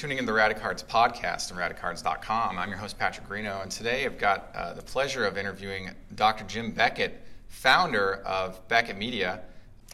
tuning 0.00 0.16
in 0.16 0.24
to 0.24 0.32
the 0.32 0.38
Radicards 0.38 0.82
podcast 0.82 1.52
on 1.52 1.58
radicards.com. 1.58 2.56
I'm 2.56 2.70
your 2.70 2.78
host, 2.78 2.98
Patrick 2.98 3.28
Greeno, 3.28 3.62
and 3.62 3.70
today 3.70 4.06
I've 4.06 4.16
got 4.16 4.48
uh, 4.54 4.72
the 4.72 4.80
pleasure 4.80 5.26
of 5.26 5.36
interviewing 5.36 5.90
Dr. 6.14 6.44
Jim 6.44 6.70
Beckett, 6.70 7.22
founder 7.48 8.14
of 8.24 8.66
Beckett 8.66 8.96
Media. 8.96 9.42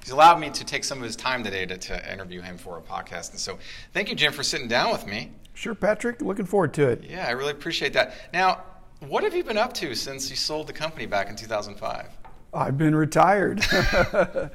He's 0.00 0.12
allowed 0.12 0.38
me 0.38 0.48
to 0.50 0.64
take 0.64 0.84
some 0.84 0.98
of 0.98 1.04
his 1.04 1.16
time 1.16 1.42
today 1.42 1.66
to, 1.66 1.76
to 1.76 2.12
interview 2.12 2.40
him 2.40 2.56
for 2.56 2.78
a 2.78 2.80
podcast. 2.80 3.30
And 3.32 3.40
so, 3.40 3.58
thank 3.94 4.08
you, 4.08 4.14
Jim, 4.14 4.32
for 4.32 4.44
sitting 4.44 4.68
down 4.68 4.92
with 4.92 5.08
me. 5.08 5.32
Sure, 5.54 5.74
Patrick. 5.74 6.22
Looking 6.22 6.46
forward 6.46 6.72
to 6.74 6.88
it. 6.88 7.02
Yeah, 7.02 7.26
I 7.26 7.32
really 7.32 7.50
appreciate 7.50 7.92
that. 7.94 8.14
Now, 8.32 8.62
what 9.00 9.24
have 9.24 9.34
you 9.34 9.42
been 9.42 9.58
up 9.58 9.72
to 9.74 9.92
since 9.96 10.30
you 10.30 10.36
sold 10.36 10.68
the 10.68 10.72
company 10.72 11.06
back 11.06 11.30
in 11.30 11.34
2005? 11.34 12.06
I've 12.54 12.78
been 12.78 12.94
retired. 12.94 13.60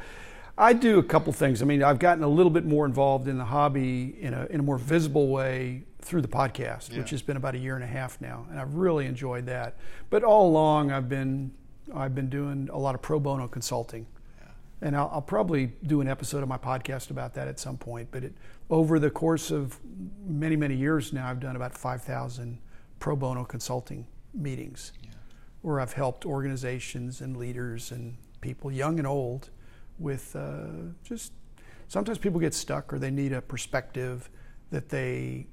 I 0.62 0.74
do 0.74 1.00
a 1.00 1.04
couple 1.04 1.34
things. 1.34 1.64
I 1.64 1.66
mean, 1.66 1.82
I've 1.82 1.98
gotten 1.98 2.24
a 2.24 2.28
little 2.28 2.52
bit 2.52 2.66
more 2.66 2.86
involved 2.86 3.28
in 3.28 3.40
the 3.40 3.46
hobby 3.46 4.16
in 4.20 4.36
a, 4.36 4.46
in 4.46 4.60
a 4.60 4.64
more 4.64 4.78
visible 4.78 5.28
way 5.28 5.82
through 6.02 6.22
the 6.22 6.28
podcast, 6.28 6.92
yeah. 6.92 7.00
which 7.00 7.10
has 7.10 7.24
been 7.24 7.36
about 7.36 7.56
a 7.56 7.58
year 7.58 7.74
and 7.74 7.84
a 7.84 7.88
half 7.88 8.22
now, 8.22 8.46
and 8.52 8.60
I've 8.60 8.76
really 8.76 9.08
enjoyed 9.08 9.48
that. 9.48 9.78
But 10.12 10.24
all 10.24 10.48
along, 10.48 10.92
I've 10.92 11.10
been 11.10 11.52
I've 11.96 12.14
been 12.14 12.30
doing 12.30 12.70
a 12.72 12.78
lot 12.78 12.94
of 12.94 13.02
pro 13.02 13.20
bono 13.20 13.48
consulting, 13.48 14.06
yeah. 14.40 14.50
and 14.82 14.96
I'll, 14.96 15.10
I'll, 15.12 15.22
probably 15.22 15.74
do 15.88 16.00
an 16.00 16.08
episode 16.08 16.44
of 16.44 16.48
my 16.48 16.60
podcast 16.60 17.10
about 17.10 17.34
that 17.34 17.48
at 17.48 17.60
some 17.60 17.76
point. 17.76 18.10
But 18.12 18.26
it, 18.26 18.34
over 18.70 19.00
the 19.00 19.10
course 19.10 19.50
of 19.50 19.80
many 20.28 20.56
many 20.56 20.76
years 20.76 21.12
now, 21.12 21.28
I've 21.28 21.40
done 21.40 21.56
about 21.56 21.76
five 21.76 22.04
thousand 22.04 22.60
pro 23.00 23.16
bono 23.16 23.46
consulting 23.46 24.06
meetings, 24.36 24.92
yeah. 25.02 25.10
where 25.64 25.80
I've 25.80 25.94
helped 25.94 26.24
organizations 26.24 27.20
and 27.20 27.36
leaders 27.36 27.92
and 27.92 28.16
people, 28.42 28.72
young 28.72 29.00
and 29.00 29.08
old 29.08 29.50
with 30.02 30.36
uh, 30.36 30.68
just 31.04 31.34
sometimes 31.88 32.18
people 32.18 32.40
get 32.40 32.54
stuck 32.54 32.92
or 32.94 33.00
they 33.00 33.12
need 33.12 33.34
a 33.34 33.42
perspective 33.42 34.30
that 34.72 34.90
they 34.90 35.48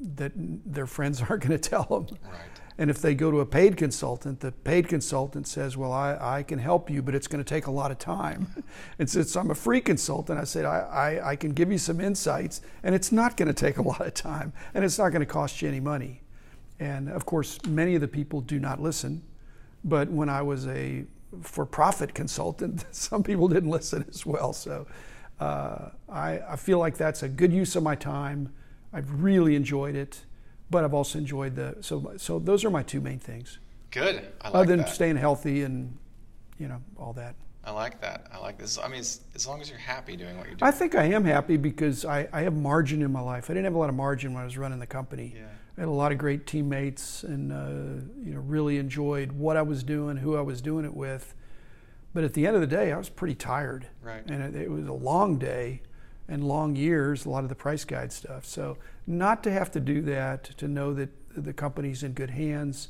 that 0.00 0.32
their 0.34 0.86
friends 0.86 1.20
aren't 1.28 1.42
going 1.42 1.58
to 1.58 1.70
tell 1.70 1.84
them. 1.84 2.18
Right. 2.22 2.40
And 2.76 2.90
if 2.90 3.00
they 3.00 3.14
go 3.14 3.30
to 3.30 3.38
a 3.38 3.46
paid 3.46 3.76
consultant, 3.76 4.40
the 4.40 4.50
paid 4.50 4.88
consultant 4.88 5.46
says, 5.46 5.76
"Well, 5.76 5.92
I, 5.92 6.18
I 6.20 6.42
can 6.42 6.58
help 6.58 6.90
you, 6.90 7.02
but 7.02 7.14
it's 7.14 7.28
going 7.28 7.42
to 7.42 7.48
take 7.48 7.68
a 7.68 7.70
lot 7.70 7.92
of 7.92 7.98
time." 7.98 8.64
and 8.98 9.08
since 9.08 9.36
I'm 9.36 9.50
a 9.50 9.54
free 9.54 9.80
consultant, 9.80 10.40
I 10.40 10.44
said, 10.44 10.64
I, 10.64 10.78
I, 10.78 11.30
I 11.30 11.36
can 11.36 11.52
give 11.52 11.70
you 11.70 11.78
some 11.78 12.00
insights, 12.00 12.62
and 12.82 12.94
it's 12.94 13.12
not 13.12 13.36
going 13.36 13.46
to 13.46 13.54
take 13.54 13.78
a 13.78 13.82
lot 13.82 14.00
of 14.00 14.14
time, 14.14 14.52
and 14.74 14.84
it's 14.84 14.98
not 14.98 15.10
going 15.10 15.20
to 15.20 15.26
cost 15.26 15.62
you 15.62 15.68
any 15.68 15.80
money." 15.80 16.22
And 16.80 17.08
of 17.08 17.24
course, 17.24 17.64
many 17.66 17.94
of 17.94 18.00
the 18.00 18.08
people 18.08 18.40
do 18.40 18.58
not 18.58 18.80
listen. 18.80 19.22
But 19.84 20.10
when 20.10 20.28
I 20.28 20.42
was 20.42 20.66
a 20.66 21.04
for 21.42 21.66
profit 21.66 22.14
consultant, 22.14 22.84
some 22.90 23.22
people 23.22 23.48
didn't 23.48 23.70
listen 23.70 24.04
as 24.08 24.24
well. 24.24 24.52
So 24.52 24.86
uh, 25.40 25.90
I, 26.08 26.40
I, 26.48 26.56
feel 26.56 26.78
like 26.78 26.96
that's 26.96 27.22
a 27.22 27.28
good 27.28 27.52
use 27.52 27.76
of 27.76 27.82
my 27.82 27.94
time. 27.94 28.52
I've 28.92 29.22
really 29.22 29.56
enjoyed 29.56 29.96
it, 29.96 30.24
but 30.70 30.84
I've 30.84 30.94
also 30.94 31.18
enjoyed 31.18 31.56
the 31.56 31.76
so 31.80 32.12
so 32.16 32.38
those 32.38 32.64
are 32.64 32.70
my 32.70 32.82
two 32.82 33.00
main 33.00 33.18
things. 33.18 33.58
Good. 33.90 34.26
I 34.40 34.48
like 34.48 34.54
Other 34.54 34.66
than 34.66 34.78
that. 34.80 34.88
staying 34.88 35.16
healthy 35.16 35.62
and 35.62 35.96
you 36.58 36.68
know 36.68 36.80
all 36.96 37.12
that. 37.14 37.34
I 37.64 37.70
like 37.70 38.00
that. 38.02 38.26
I 38.32 38.38
like 38.38 38.58
this. 38.58 38.78
I 38.78 38.88
mean, 38.88 39.00
as 39.00 39.46
long 39.46 39.60
as 39.60 39.70
you're 39.70 39.78
happy 39.78 40.16
doing 40.16 40.36
what 40.36 40.46
you're 40.46 40.56
doing. 40.56 40.68
I 40.68 40.70
think 40.70 40.94
I 40.94 41.04
am 41.04 41.24
happy 41.24 41.56
because 41.56 42.04
I, 42.04 42.28
I 42.32 42.42
have 42.42 42.54
margin 42.54 43.00
in 43.00 43.10
my 43.10 43.20
life. 43.20 43.48
I 43.50 43.54
didn't 43.54 43.64
have 43.64 43.74
a 43.74 43.78
lot 43.78 43.88
of 43.88 43.94
margin 43.94 44.34
when 44.34 44.42
I 44.42 44.44
was 44.44 44.58
running 44.58 44.78
the 44.78 44.86
company. 44.86 45.32
Yeah. 45.34 45.46
I 45.76 45.80
had 45.80 45.88
a 45.88 45.92
lot 45.92 46.12
of 46.12 46.18
great 46.18 46.46
teammates 46.46 47.24
and 47.24 47.52
uh, 47.52 48.04
you 48.24 48.34
know 48.34 48.40
really 48.40 48.78
enjoyed 48.78 49.32
what 49.32 49.56
I 49.56 49.62
was 49.62 49.82
doing, 49.82 50.18
who 50.18 50.36
I 50.36 50.40
was 50.40 50.60
doing 50.60 50.84
it 50.84 50.94
with. 50.94 51.34
But 52.12 52.22
at 52.22 52.34
the 52.34 52.46
end 52.46 52.54
of 52.54 52.60
the 52.60 52.68
day, 52.68 52.92
I 52.92 52.96
was 52.96 53.08
pretty 53.08 53.34
tired. 53.34 53.88
Right. 54.00 54.22
And 54.26 54.42
it, 54.42 54.54
it 54.54 54.70
was 54.70 54.86
a 54.86 54.92
long 54.92 55.36
day 55.36 55.82
and 56.28 56.46
long 56.46 56.76
years, 56.76 57.26
a 57.26 57.28
lot 57.30 57.42
of 57.42 57.48
the 57.48 57.56
price 57.56 57.84
guide 57.84 58.12
stuff. 58.12 58.44
So 58.44 58.78
not 59.06 59.42
to 59.44 59.50
have 59.50 59.70
to 59.72 59.80
do 59.80 60.00
that, 60.02 60.44
to 60.58 60.68
know 60.68 60.94
that 60.94 61.10
the 61.36 61.52
company's 61.52 62.02
in 62.02 62.12
good 62.12 62.30
hands. 62.30 62.88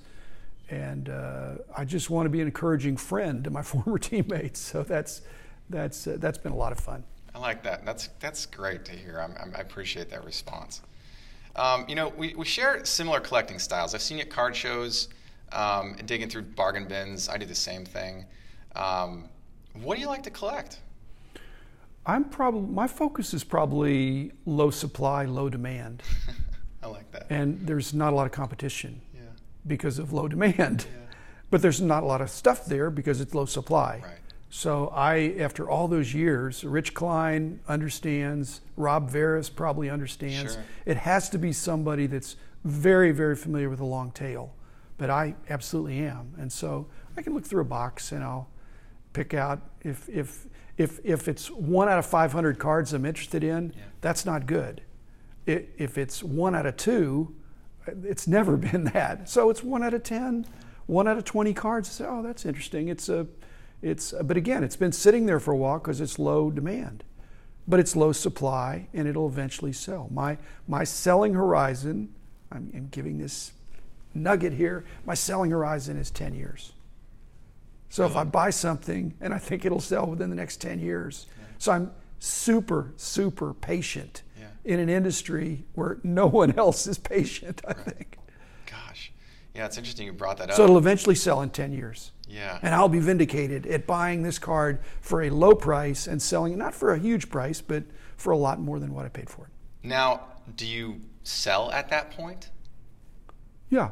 And 0.70 1.08
uh, 1.08 1.54
I 1.76 1.84
just 1.84 2.10
want 2.10 2.26
to 2.26 2.30
be 2.30 2.40
an 2.40 2.46
encouraging 2.46 2.96
friend 2.96 3.42
to 3.44 3.50
my 3.50 3.62
former 3.62 3.98
teammates. 3.98 4.60
So 4.60 4.82
that's 4.82 5.22
that's 5.70 6.06
uh, 6.06 6.16
that's 6.18 6.38
been 6.38 6.52
a 6.52 6.56
lot 6.56 6.72
of 6.72 6.78
fun. 6.78 7.04
I 7.34 7.38
like 7.38 7.62
that. 7.64 7.84
That's 7.84 8.08
that's 8.20 8.46
great 8.46 8.84
to 8.84 8.92
hear. 8.92 9.18
I'm, 9.18 9.34
I'm, 9.40 9.54
i 9.56 9.60
appreciate 9.60 10.10
that 10.10 10.24
response. 10.24 10.82
Um, 11.56 11.84
you 11.88 11.94
know, 11.94 12.08
we, 12.08 12.34
we 12.34 12.44
share 12.44 12.84
similar 12.84 13.20
collecting 13.20 13.58
styles. 13.58 13.94
I've 13.94 14.02
seen 14.02 14.18
you 14.18 14.24
at 14.24 14.30
card 14.30 14.56
shows, 14.56 15.08
um, 15.52 15.96
digging 16.06 16.28
through 16.28 16.42
bargain 16.42 16.86
bins. 16.86 17.28
I 17.28 17.36
do 17.36 17.46
the 17.46 17.54
same 17.54 17.84
thing. 17.84 18.26
Um, 18.74 19.28
what 19.82 19.94
do 19.96 20.00
you 20.00 20.08
like 20.08 20.22
to 20.24 20.30
collect? 20.30 20.80
I'm 22.06 22.24
probably 22.24 22.72
my 22.72 22.86
focus 22.86 23.32
is 23.32 23.44
probably 23.44 24.32
low 24.44 24.70
supply, 24.70 25.24
low 25.24 25.48
demand. 25.48 26.02
I 26.82 26.88
like 26.88 27.10
that. 27.12 27.26
And 27.30 27.66
there's 27.66 27.94
not 27.94 28.12
a 28.12 28.16
lot 28.16 28.26
of 28.26 28.32
competition 28.32 29.00
yeah. 29.14 29.20
because 29.66 29.98
of 29.98 30.12
low 30.12 30.28
demand. 30.28 30.86
Yeah. 30.90 31.00
But 31.50 31.62
there's 31.62 31.80
not 31.80 32.02
a 32.02 32.06
lot 32.06 32.20
of 32.20 32.30
stuff 32.30 32.66
there 32.66 32.90
because 32.90 33.20
it's 33.20 33.34
low 33.34 33.46
supply. 33.46 34.02
Right. 34.02 34.18
So 34.56 34.86
I, 34.94 35.34
after 35.40 35.68
all 35.68 35.88
those 35.88 36.14
years, 36.14 36.62
Rich 36.62 36.94
Klein 36.94 37.58
understands, 37.66 38.60
Rob 38.76 39.10
Veris 39.10 39.50
probably 39.50 39.90
understands. 39.90 40.52
Sure. 40.52 40.64
It 40.86 40.96
has 40.98 41.28
to 41.30 41.38
be 41.38 41.52
somebody 41.52 42.06
that's 42.06 42.36
very, 42.62 43.10
very 43.10 43.34
familiar 43.34 43.68
with 43.68 43.80
the 43.80 43.84
long 43.84 44.12
tail. 44.12 44.54
But 44.96 45.10
I 45.10 45.34
absolutely 45.50 45.98
am. 45.98 46.34
And 46.38 46.52
so 46.52 46.86
I 47.16 47.22
can 47.22 47.34
look 47.34 47.44
through 47.44 47.62
a 47.62 47.66
box 47.66 48.12
and 48.12 48.22
I'll 48.22 48.48
pick 49.12 49.34
out 49.34 49.60
if 49.82 50.08
if 50.08 50.46
if 50.78 51.00
if 51.02 51.26
it's 51.26 51.50
one 51.50 51.88
out 51.88 51.98
of 51.98 52.06
500 52.06 52.56
cards 52.56 52.92
I'm 52.92 53.04
interested 53.04 53.42
in, 53.42 53.74
yeah. 53.76 53.82
that's 54.02 54.24
not 54.24 54.46
good. 54.46 54.82
It, 55.46 55.74
if 55.78 55.98
it's 55.98 56.22
one 56.22 56.54
out 56.54 56.64
of 56.64 56.76
two, 56.76 57.34
it's 58.04 58.28
never 58.28 58.56
been 58.68 58.84
that. 58.84 59.28
So 59.28 59.50
it's 59.50 59.64
one 59.64 59.82
out 59.82 59.94
of 59.94 60.04
10, 60.04 60.46
one 60.86 61.08
out 61.08 61.18
of 61.18 61.24
20 61.24 61.52
cards. 61.54 61.90
Say, 61.90 62.04
oh, 62.08 62.22
that's 62.22 62.46
interesting. 62.46 62.86
It's 62.86 63.08
a 63.08 63.26
it's, 63.84 64.14
but 64.22 64.38
again, 64.38 64.64
it's 64.64 64.76
been 64.76 64.92
sitting 64.92 65.26
there 65.26 65.38
for 65.38 65.52
a 65.52 65.56
while 65.56 65.78
because 65.78 66.00
it's 66.00 66.18
low 66.18 66.50
demand, 66.50 67.04
but 67.68 67.78
it's 67.78 67.94
low 67.94 68.12
supply 68.12 68.88
and 68.94 69.06
it'll 69.06 69.28
eventually 69.28 69.74
sell. 69.74 70.08
My, 70.10 70.38
my 70.66 70.84
selling 70.84 71.34
horizon, 71.34 72.14
I'm, 72.50 72.72
I'm 72.74 72.88
giving 72.90 73.18
this 73.18 73.52
nugget 74.14 74.54
here, 74.54 74.86
my 75.04 75.12
selling 75.12 75.50
horizon 75.50 75.98
is 75.98 76.10
10 76.10 76.34
years. 76.34 76.72
So 77.90 78.06
if 78.06 78.16
I 78.16 78.24
buy 78.24 78.50
something 78.50 79.14
and 79.20 79.34
I 79.34 79.38
think 79.38 79.66
it'll 79.66 79.80
sell 79.80 80.06
within 80.06 80.30
the 80.30 80.36
next 80.36 80.62
10 80.62 80.80
years, 80.80 81.26
yeah. 81.38 81.44
so 81.58 81.72
I'm 81.72 81.92
super, 82.18 82.94
super 82.96 83.52
patient 83.52 84.22
yeah. 84.40 84.46
in 84.64 84.80
an 84.80 84.88
industry 84.88 85.64
where 85.74 85.98
no 86.02 86.26
one 86.26 86.58
else 86.58 86.86
is 86.86 86.96
patient, 86.98 87.60
I 87.68 87.72
right. 87.72 87.84
think. 87.84 88.18
Gosh. 88.64 89.12
Yeah, 89.54 89.66
it's 89.66 89.78
interesting 89.78 90.06
you 90.06 90.12
brought 90.12 90.38
that 90.38 90.50
up. 90.50 90.56
So 90.56 90.64
it'll 90.64 90.78
eventually 90.78 91.14
sell 91.14 91.40
in 91.42 91.50
10 91.50 91.72
years. 91.72 92.10
Yeah. 92.28 92.58
And 92.62 92.74
I'll 92.74 92.88
be 92.88 92.98
vindicated 92.98 93.66
at 93.66 93.86
buying 93.86 94.22
this 94.22 94.38
card 94.38 94.80
for 95.00 95.22
a 95.22 95.30
low 95.30 95.54
price 95.54 96.06
and 96.06 96.20
selling 96.20 96.52
it 96.52 96.56
not 96.56 96.74
for 96.74 96.92
a 96.92 96.98
huge 96.98 97.30
price, 97.30 97.60
but 97.60 97.84
for 98.16 98.32
a 98.32 98.36
lot 98.36 98.60
more 98.60 98.80
than 98.80 98.92
what 98.92 99.04
I 99.04 99.08
paid 99.08 99.30
for 99.30 99.44
it. 99.44 99.50
Now, 99.86 100.22
do 100.56 100.66
you 100.66 101.00
sell 101.22 101.70
at 101.70 101.88
that 101.90 102.10
point? 102.10 102.50
Yeah. 103.70 103.90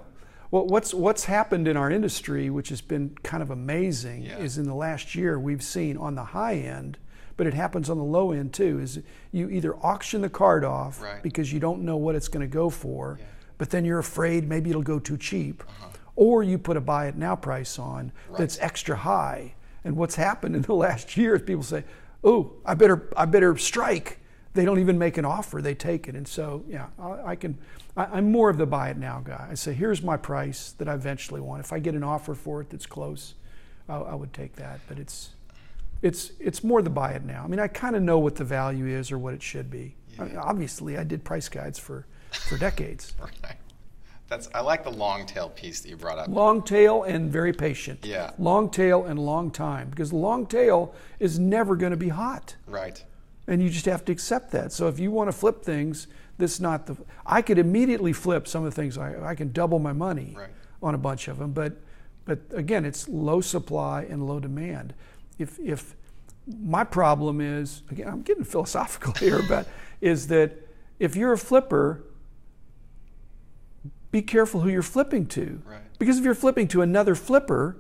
Well, 0.50 0.66
what's 0.66 0.92
what's 0.92 1.24
happened 1.24 1.66
in 1.66 1.76
our 1.76 1.90
industry, 1.90 2.50
which 2.50 2.68
has 2.68 2.80
been 2.80 3.16
kind 3.22 3.42
of 3.42 3.50
amazing, 3.50 4.24
yeah. 4.24 4.38
is 4.38 4.58
in 4.58 4.64
the 4.64 4.74
last 4.74 5.14
year 5.14 5.38
we've 5.38 5.62
seen 5.62 5.96
on 5.96 6.14
the 6.14 6.24
high 6.24 6.56
end, 6.56 6.98
but 7.38 7.46
it 7.46 7.54
happens 7.54 7.88
on 7.88 7.96
the 7.96 8.04
low 8.04 8.32
end 8.32 8.52
too. 8.52 8.78
Is 8.78 9.00
you 9.30 9.48
either 9.48 9.74
auction 9.76 10.20
the 10.20 10.28
card 10.28 10.62
off 10.62 11.00
right. 11.00 11.22
because 11.22 11.52
you 11.52 11.58
don't 11.58 11.82
know 11.82 11.96
what 11.96 12.14
it's 12.14 12.28
going 12.28 12.46
to 12.46 12.52
go 12.52 12.68
for, 12.68 13.16
yeah. 13.18 13.26
But 13.62 13.70
then 13.70 13.84
you're 13.84 14.00
afraid 14.00 14.48
maybe 14.48 14.70
it'll 14.70 14.82
go 14.82 14.98
too 14.98 15.16
cheap. 15.16 15.62
Uh-huh 15.68 15.92
or 16.16 16.42
you 16.42 16.58
put 16.58 16.76
a 16.76 16.80
buy 16.80 17.06
it 17.06 17.16
now 17.16 17.34
price 17.34 17.78
on 17.78 18.12
right. 18.28 18.38
that's 18.38 18.58
extra 18.58 18.96
high. 18.96 19.54
And 19.84 19.96
what's 19.96 20.14
happened 20.14 20.54
in 20.54 20.62
the 20.62 20.74
last 20.86 21.16
year 21.16 21.36
is 21.36 21.42
people 21.42 21.62
say, 21.62 21.84
"Oh, 22.22 22.52
I 22.64 22.74
better 22.74 23.08
I 23.16 23.24
better 23.24 23.56
strike." 23.56 24.18
They 24.54 24.66
don't 24.66 24.78
even 24.78 24.98
make 24.98 25.16
an 25.16 25.24
offer; 25.24 25.62
they 25.62 25.74
take 25.74 26.08
it. 26.08 26.14
And 26.14 26.28
so, 26.28 26.62
yeah, 26.68 26.88
I, 26.98 27.30
I 27.30 27.36
can. 27.36 27.58
I, 27.96 28.18
am 28.18 28.30
more 28.30 28.50
of 28.50 28.58
the 28.58 28.66
buy 28.66 28.90
it 28.90 28.98
now 28.98 29.20
guy. 29.24 29.48
I 29.50 29.54
say, 29.54 29.72
"Here's 29.72 30.02
my 30.02 30.16
price 30.16 30.72
that 30.78 30.88
I 30.88 30.94
eventually 30.94 31.40
want. 31.40 31.60
If 31.60 31.72
I 31.72 31.78
get 31.78 31.94
an 31.94 32.04
offer 32.04 32.34
for 32.34 32.60
it 32.60 32.70
that's 32.70 32.86
close, 32.86 33.34
I, 33.88 33.96
I 33.96 34.14
would 34.14 34.32
take 34.32 34.56
that." 34.56 34.80
But 34.88 34.98
it's 34.98 35.30
it's 36.02 36.32
it's 36.38 36.62
more 36.62 36.82
the 36.82 36.90
buy 36.90 37.12
it 37.12 37.24
now. 37.24 37.42
I 37.44 37.46
mean, 37.48 37.60
I 37.60 37.68
kind 37.68 37.96
of 37.96 38.02
know 38.02 38.18
what 38.18 38.36
the 38.36 38.44
value 38.44 38.86
is 38.86 39.10
or 39.10 39.18
what 39.18 39.34
it 39.34 39.42
should 39.42 39.70
be. 39.70 39.96
Yeah. 40.14 40.22
I 40.22 40.26
mean, 40.26 40.36
obviously, 40.36 40.98
I 40.98 41.04
did 41.04 41.24
price 41.24 41.48
guides 41.48 41.78
for 41.78 42.06
for 42.32 42.58
decades. 42.58 43.14
right. 43.20 43.56
That's 44.28 44.48
I 44.54 44.60
like 44.60 44.82
the 44.82 44.90
long 44.90 45.26
tail 45.26 45.50
piece 45.50 45.80
that 45.80 45.90
you 45.90 45.96
brought 45.96 46.18
up. 46.18 46.28
Long 46.28 46.62
tail 46.62 47.02
and 47.02 47.30
very 47.30 47.52
patient. 47.52 48.06
Yeah. 48.06 48.30
Long 48.38 48.70
tail 48.70 49.04
and 49.04 49.18
long 49.18 49.50
time 49.50 49.90
because 49.90 50.08
the 50.08 50.16
long 50.16 50.46
tail 50.46 50.94
is 51.20 51.38
never 51.38 51.76
going 51.76 51.90
to 51.90 51.98
be 51.98 52.08
hot. 52.08 52.56
Right. 52.66 53.04
And 53.46 53.62
you 53.62 53.68
just 53.68 53.84
have 53.84 54.06
to 54.06 54.12
accept 54.12 54.50
that. 54.52 54.72
So 54.72 54.88
if 54.88 54.98
you 54.98 55.10
want 55.10 55.28
to 55.28 55.36
flip 55.36 55.62
things, 55.62 56.06
this 56.38 56.60
not 56.60 56.86
the. 56.86 56.96
I 57.26 57.42
could 57.42 57.58
immediately 57.58 58.14
flip 58.14 58.48
some 58.48 58.64
of 58.64 58.74
the 58.74 58.80
things. 58.80 58.96
I 58.96 59.22
I 59.22 59.34
can 59.34 59.52
double 59.52 59.78
my 59.78 59.92
money 59.92 60.34
right. 60.36 60.48
on 60.82 60.94
a 60.94 60.98
bunch 60.98 61.28
of 61.28 61.38
them, 61.38 61.52
but 61.52 61.74
but 62.24 62.38
again, 62.52 62.84
it's 62.84 63.08
low 63.08 63.40
supply 63.40 64.02
and 64.04 64.26
low 64.26 64.40
demand. 64.40 64.94
If 65.38 65.58
if 65.58 65.94
my 66.46 66.84
problem 66.84 67.40
is 67.40 67.82
again, 67.90 68.08
I'm 68.08 68.22
getting 68.22 68.44
philosophical 68.44 69.12
here, 69.18 69.42
but 69.46 69.68
is 70.00 70.28
that 70.28 70.52
if 70.98 71.16
you're 71.16 71.32
a 71.32 71.38
flipper, 71.38 72.04
be 74.12 74.22
careful 74.22 74.60
who 74.60 74.68
you're 74.68 74.82
flipping 74.82 75.26
to. 75.26 75.60
Right. 75.66 75.80
Because 75.98 76.18
if 76.18 76.24
you're 76.24 76.34
flipping 76.34 76.68
to 76.68 76.82
another 76.82 77.14
flipper, 77.16 77.76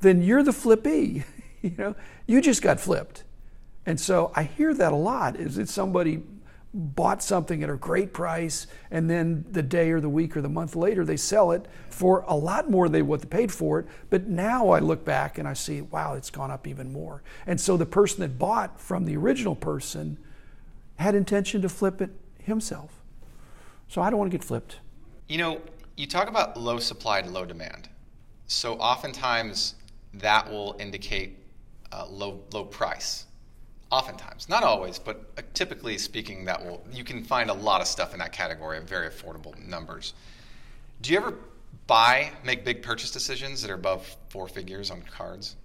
then 0.00 0.22
you're 0.22 0.42
the 0.42 0.50
flippee. 0.50 1.24
you 1.62 1.72
know, 1.78 1.94
you 2.26 2.42
just 2.42 2.60
got 2.60 2.78
flipped. 2.78 3.24
And 3.86 3.98
so 3.98 4.32
I 4.34 4.42
hear 4.42 4.74
that 4.74 4.92
a 4.92 4.96
lot. 4.96 5.36
Is 5.36 5.56
it 5.56 5.68
somebody 5.68 6.22
bought 6.74 7.22
something 7.22 7.62
at 7.62 7.70
a 7.70 7.76
great 7.76 8.12
price 8.12 8.66
and 8.90 9.08
then 9.08 9.46
the 9.50 9.62
day 9.62 9.90
or 9.90 10.00
the 10.00 10.08
week 10.08 10.36
or 10.36 10.42
the 10.42 10.48
month 10.50 10.76
later 10.76 11.02
they 11.02 11.16
sell 11.16 11.50
it 11.50 11.66
for 11.88 12.20
a 12.28 12.36
lot 12.36 12.70
more 12.70 12.90
than 12.90 13.06
what 13.06 13.22
they 13.22 13.26
paid 13.26 13.50
for 13.50 13.80
it 13.80 13.86
but 14.10 14.26
now 14.26 14.68
i 14.68 14.78
look 14.78 15.02
back 15.02 15.38
and 15.38 15.48
i 15.48 15.54
see 15.54 15.80
wow 15.80 16.12
it's 16.12 16.28
gone 16.28 16.50
up 16.50 16.66
even 16.66 16.92
more 16.92 17.22
and 17.46 17.58
so 17.58 17.78
the 17.78 17.86
person 17.86 18.20
that 18.20 18.38
bought 18.38 18.78
from 18.78 19.06
the 19.06 19.16
original 19.16 19.56
person 19.56 20.18
had 20.96 21.14
intention 21.14 21.62
to 21.62 21.70
flip 21.70 22.02
it 22.02 22.10
himself 22.38 23.00
so 23.88 24.02
i 24.02 24.10
don't 24.10 24.18
want 24.18 24.30
to 24.30 24.36
get 24.36 24.44
flipped 24.44 24.76
You 25.28 25.38
know, 25.38 25.60
you 25.96 26.06
talk 26.06 26.28
about 26.28 26.56
low 26.56 26.78
supply 26.78 27.18
and 27.18 27.32
low 27.32 27.44
demand. 27.44 27.88
So 28.46 28.74
oftentimes 28.74 29.74
that 30.14 30.50
will 30.50 30.74
indicate 30.80 31.38
uh, 31.92 32.06
low 32.08 32.40
low 32.52 32.64
price. 32.64 33.26
Oftentimes, 33.90 34.48
not 34.50 34.62
always, 34.64 34.98
but 34.98 35.30
uh, 35.38 35.42
typically 35.54 35.96
speaking, 35.98 36.44
that 36.44 36.64
will 36.64 36.84
you 36.92 37.04
can 37.04 37.24
find 37.24 37.50
a 37.50 37.54
lot 37.54 37.80
of 37.80 37.86
stuff 37.86 38.12
in 38.12 38.18
that 38.18 38.32
category 38.32 38.78
of 38.78 38.84
very 38.84 39.08
affordable 39.08 39.56
numbers. 39.66 40.14
Do 41.02 41.12
you 41.12 41.18
ever 41.18 41.34
buy 41.86 42.30
make 42.44 42.64
big 42.64 42.82
purchase 42.82 43.10
decisions 43.10 43.62
that 43.62 43.70
are 43.70 43.74
above 43.74 44.16
four 44.28 44.48
figures 44.48 44.90
on 44.90 45.02
cards? 45.02 45.56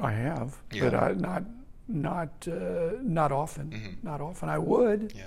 i 0.00 0.12
have 0.12 0.56
Yeah. 0.72 0.90
but 0.90 0.94
I, 0.94 1.12
not 1.12 1.42
not 1.88 2.28
uh, 2.46 2.92
not 3.02 3.32
often 3.32 3.98
not 4.02 4.20
often 4.20 4.48
i 4.48 4.56
would 4.58 5.12
Yeah. 5.16 5.24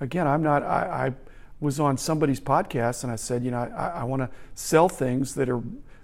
again, 0.00 0.26
I'm 0.26 0.42
not. 0.42 0.62
I, 0.64 1.06
I 1.06 1.12
was 1.60 1.80
on 1.80 1.96
somebody's 1.96 2.40
podcast 2.40 3.02
and 3.02 3.12
I 3.12 3.16
said, 3.16 3.44
you 3.44 3.50
know, 3.50 3.58
I, 3.58 4.00
I 4.00 4.04
want 4.04 4.22
to 4.22 4.30
sell 4.54 4.88
things 4.88 5.34
that 5.34 5.48
are 5.48 5.62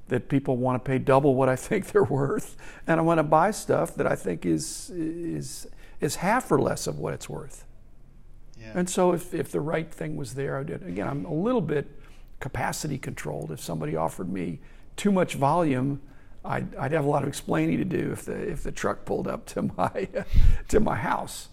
that 0.09 0.29
people 0.29 0.59
want 0.59 0.83
to 0.83 0.87
pay 0.87 0.99
double 0.99 1.35
what 1.35 1.49
I 1.49 1.57
think 1.67 1.87
they're 1.93 2.05
worth, 2.05 2.57
and 2.87 3.01
I 3.01 3.03
want 3.03 3.19
to 3.19 3.25
buy 3.25 3.51
stuff 3.51 3.95
that 3.97 4.07
I 4.07 4.15
think 4.15 4.45
is 4.45 4.91
is 4.91 5.67
is 6.01 6.17
half 6.17 6.51
or 6.51 6.61
less 6.61 6.87
of 6.87 6.99
what 6.99 7.15
it's 7.15 7.29
worth. 7.29 7.65
Yeah. 8.61 8.73
And 8.75 8.89
so, 8.89 9.13
if 9.13 9.33
if 9.33 9.51
the 9.51 9.61
right 9.61 9.93
thing 9.93 10.17
was 10.17 10.35
there, 10.35 10.59
I 10.59 10.63
did. 10.63 10.83
Again, 10.83 11.09
I'm 11.09 11.25
a 11.25 11.33
little 11.33 11.61
bit 11.61 11.87
capacity 12.41 12.99
controlled. 12.99 13.51
If 13.51 13.61
somebody 13.61 13.97
offered 13.97 14.31
me 14.31 14.61
too 14.97 15.13
much 15.13 15.35
volume. 15.35 16.01
I'd, 16.45 16.75
I'd 16.77 16.93
have 16.93 17.07
a 17.07 17.09
lot 17.09 17.23
of 17.23 17.29
explaining 17.29 17.79
to 17.79 17.85
do 17.85 18.13
if 18.13 18.27
the 18.27 18.35
if 18.35 18.63
the 18.63 18.73
truck 18.73 19.05
pulled 19.05 19.27
up 19.27 19.47
to 19.47 19.63
my 19.63 20.09
to 20.69 20.81
my 20.81 20.97
house. 20.97 21.49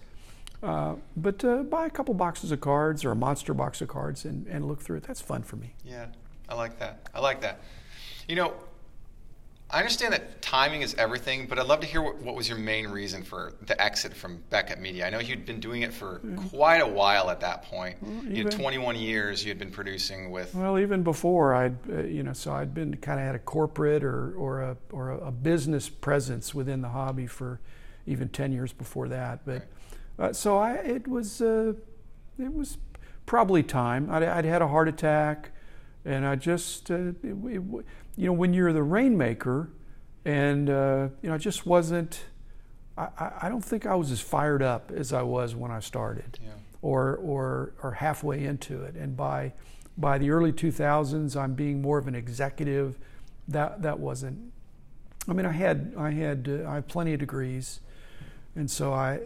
Uh, 0.63 0.96
but 1.18 1.44
uh, 1.44 1.63
buy 1.63 1.86
a 1.86 1.90
couple 1.90 2.13
boxes 2.13 2.52
of 2.52 2.62
cards 2.62 3.04
or 3.04 3.12
a 3.12 3.16
monster 3.16 3.54
box 3.54 3.81
of 3.81 3.88
cards 3.88 4.25
and, 4.25 4.46
and 4.48 4.68
look 4.68 4.80
through 4.81 4.98
it. 4.98 5.04
That's 5.04 5.22
fun 5.22 5.42
for 5.42 5.56
me. 5.56 5.74
Yeah, 5.84 6.06
I 6.48 6.56
like 6.56 6.78
that. 6.80 7.10
I 7.16 7.19
like 7.19 7.42
that. 7.42 7.62
You 8.28 8.36
know, 8.36 8.54
I 9.72 9.78
understand 9.80 10.13
that 10.13 10.42
timing 10.42 10.81
is 10.81 10.94
everything, 10.96 11.48
but 11.48 11.58
I'd 11.58 11.66
love 11.66 11.80
to 11.80 11.88
hear 11.88 12.02
what, 12.02 12.18
what 12.18 12.36
was 12.36 12.48
your 12.48 12.58
main 12.58 12.90
reason 12.90 13.24
for 13.24 13.54
the 13.66 13.81
exit 13.81 14.13
from 14.13 14.44
Beckett 14.50 14.80
Media. 14.80 15.08
I 15.08 15.10
know 15.10 15.19
you'd 15.19 15.46
been 15.46 15.62
doing 15.62 15.81
it 15.81 15.94
for 15.94 16.19
quite 16.52 16.81
a 16.81 16.88
while 16.88 17.30
at 17.30 17.40
that 17.40 17.63
point. 17.63 17.96
you 18.04 18.44
had 18.44 18.48
even- 18.48 18.52
21 18.52 18.98
years 18.98 19.44
you 19.44 19.50
had 19.50 19.58
been 19.58 19.72
producing 19.72 20.30
with. 20.30 20.54
Well, 20.54 20.78
even 20.78 21.04
before 21.04 21.56
I'd, 21.56 21.78
uh, 21.90 22.02
you 22.04 22.22
know, 22.22 22.34
so 22.34 22.52
I'd 22.52 22.74
been 22.74 22.98
kind 22.98 23.19
of 23.19 23.25
had 23.25 23.34
a 23.34 23.40
corporate 23.40 24.04
or, 24.04 24.34
or 24.36 24.62
a 24.62 24.78
or 24.92 25.12
a 25.12 25.31
business 25.31 25.88
presence 25.90 26.54
within 26.54 26.81
the 26.81 26.90
hobby 26.90 27.25
for 27.25 27.60
even 28.06 28.28
ten 28.30 28.52
years 28.52 28.74
before 28.74 29.08
that. 29.08 29.46
But 29.46 29.68
uh, 30.22 30.34
so 30.34 30.58
I, 30.58 30.74
it 30.76 31.08
was, 31.08 31.42
uh, 31.42 31.74
it 32.40 32.54
was 32.54 32.78
probably 33.26 33.64
time. 33.64 34.08
I'd, 34.10 34.24
I'd 34.24 34.46
had 34.46 34.62
a 34.62 34.68
heart 34.68 34.88
attack, 34.88 35.52
and 36.06 36.26
I 36.26 36.36
just, 36.36 36.92
uh, 36.92 36.96
it, 36.96 37.16
it, 37.24 37.62
you 38.18 38.26
know, 38.28 38.34
when 38.34 38.54
you're 38.54 38.74
the 38.74 38.84
rainmaker, 38.84 39.70
and 40.26 40.70
uh, 40.70 41.08
you 41.22 41.30
know, 41.30 41.36
I 41.36 41.38
just 41.40 41.66
wasn't. 41.66 42.26
I, 42.98 43.08
I- 43.44 43.50
don't 43.50 43.64
think 43.66 43.86
I 43.86 43.96
was 43.96 44.12
as 44.12 44.20
fired 44.22 44.62
up 44.62 44.92
as 44.92 45.14
I 45.14 45.22
was 45.24 45.56
when 45.56 45.72
I 45.72 45.80
started 45.80 46.38
Yeah. 46.44 46.50
or, 46.82 47.16
or, 47.16 47.74
or 47.82 47.94
halfway 47.94 48.44
into 48.44 48.84
it. 48.84 48.96
And 48.96 49.16
by, 49.16 49.54
by 49.98 50.18
the 50.18 50.30
early 50.30 50.52
2000s, 50.52 51.36
I'm 51.36 51.54
being 51.54 51.82
more 51.82 51.98
of 51.98 52.08
an 52.08 52.16
executive. 52.16 53.00
That, 53.48 53.82
that 53.84 53.98
wasn't, 54.00 54.52
I 55.28 55.34
mean, 55.34 55.46
I 55.46 55.54
had, 55.54 55.94
I 55.98 56.12
had, 56.12 56.48
uh, 56.66 56.70
I 56.70 56.76
have 56.76 56.88
plenty 56.90 57.14
of 57.14 57.20
degrees. 57.22 57.80
And 58.58 58.70
so 58.70 58.94
I, 58.94 59.20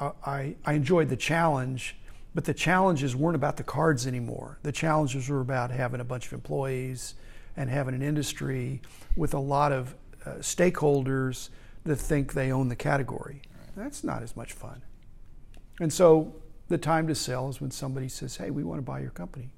I, 0.00 0.56
I 0.64 0.72
enjoyed 0.72 1.08
the 1.08 1.16
challenge, 1.16 1.96
but 2.34 2.44
the 2.44 2.54
challenges 2.54 3.14
weren't 3.14 3.36
about 3.36 3.56
the 3.56 3.62
cards 3.62 4.06
anymore. 4.06 4.58
The 4.62 4.72
challenges 4.72 5.28
were 5.28 5.40
about 5.40 5.70
having 5.70 6.00
a 6.00 6.04
bunch 6.04 6.26
of 6.26 6.32
employees 6.32 7.14
and 7.56 7.68
having 7.68 7.94
an 7.94 8.02
industry 8.02 8.80
with 9.16 9.34
a 9.34 9.38
lot 9.38 9.72
of 9.72 9.94
uh, 10.24 10.30
stakeholders 10.36 11.50
that 11.84 11.96
think 11.96 12.32
they 12.32 12.52
own 12.52 12.68
the 12.68 12.76
category. 12.76 13.42
That's 13.76 14.04
not 14.04 14.22
as 14.22 14.36
much 14.36 14.52
fun. 14.52 14.82
And 15.80 15.92
so 15.92 16.34
the 16.68 16.78
time 16.78 17.06
to 17.08 17.14
sell 17.14 17.48
is 17.48 17.60
when 17.60 17.70
somebody 17.70 18.08
says, 18.08 18.36
Hey, 18.36 18.50
we 18.50 18.62
want 18.62 18.78
to 18.78 18.82
buy 18.82 19.00
your 19.00 19.10
company. 19.10 19.50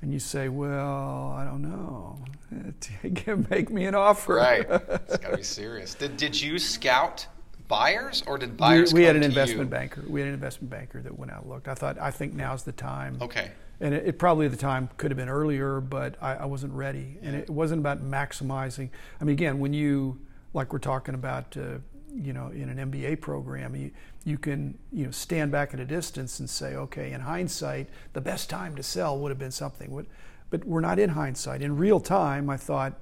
And 0.00 0.12
you 0.12 0.18
say, 0.18 0.48
Well, 0.48 1.34
I 1.36 1.44
don't 1.44 1.62
know. 1.62 2.24
Make 3.50 3.70
me 3.70 3.86
an 3.86 3.94
offer. 3.94 4.34
Right. 4.34 4.66
it's 4.70 5.16
got 5.16 5.30
to 5.30 5.36
be 5.36 5.42
serious. 5.42 5.94
Did, 5.94 6.16
did 6.16 6.40
you 6.40 6.58
scout 6.58 7.26
buyers 7.68 8.22
or 8.26 8.38
did 8.38 8.56
buyers 8.56 8.92
we, 8.92 9.00
we 9.00 9.06
had 9.06 9.16
an 9.16 9.22
investment 9.22 9.68
you? 9.68 9.76
banker. 9.76 10.04
We 10.06 10.20
had 10.20 10.28
an 10.28 10.34
investment 10.34 10.70
banker 10.70 11.00
that 11.02 11.18
went 11.18 11.32
out 11.32 11.42
and 11.42 11.50
looked. 11.50 11.68
I 11.68 11.74
thought, 11.74 11.98
I 11.98 12.10
think 12.10 12.34
now's 12.34 12.62
the 12.62 12.72
time. 12.72 13.18
Okay. 13.20 13.50
And 13.80 13.94
it, 13.94 14.06
it 14.06 14.18
probably 14.18 14.48
the 14.48 14.56
time 14.56 14.88
could 14.96 15.10
have 15.10 15.18
been 15.18 15.28
earlier, 15.28 15.80
but 15.80 16.16
I, 16.22 16.34
I 16.34 16.44
wasn't 16.46 16.72
ready. 16.72 17.18
And 17.22 17.36
it 17.36 17.50
wasn't 17.50 17.80
about 17.80 18.02
maximizing. 18.02 18.90
I 19.20 19.24
mean, 19.24 19.34
again, 19.34 19.58
when 19.58 19.72
you, 19.72 20.18
like 20.54 20.72
we're 20.72 20.78
talking 20.78 21.14
about, 21.14 21.56
uh, 21.56 21.78
you 22.14 22.32
know, 22.32 22.48
in 22.48 22.68
an 22.68 22.90
MBA 22.90 23.20
program, 23.20 23.76
you, 23.76 23.90
you 24.24 24.38
can, 24.38 24.78
you 24.92 25.04
know, 25.04 25.10
stand 25.10 25.52
back 25.52 25.74
at 25.74 25.80
a 25.80 25.84
distance 25.84 26.40
and 26.40 26.48
say, 26.48 26.74
okay, 26.74 27.12
in 27.12 27.20
hindsight, 27.20 27.88
the 28.12 28.20
best 28.20 28.48
time 28.48 28.74
to 28.76 28.82
sell 28.82 29.18
would 29.18 29.30
have 29.30 29.38
been 29.38 29.50
something. 29.50 30.06
But 30.50 30.64
we're 30.64 30.80
not 30.80 30.98
in 30.98 31.10
hindsight. 31.10 31.60
In 31.60 31.76
real 31.76 32.00
time, 32.00 32.48
I 32.48 32.56
thought, 32.56 32.94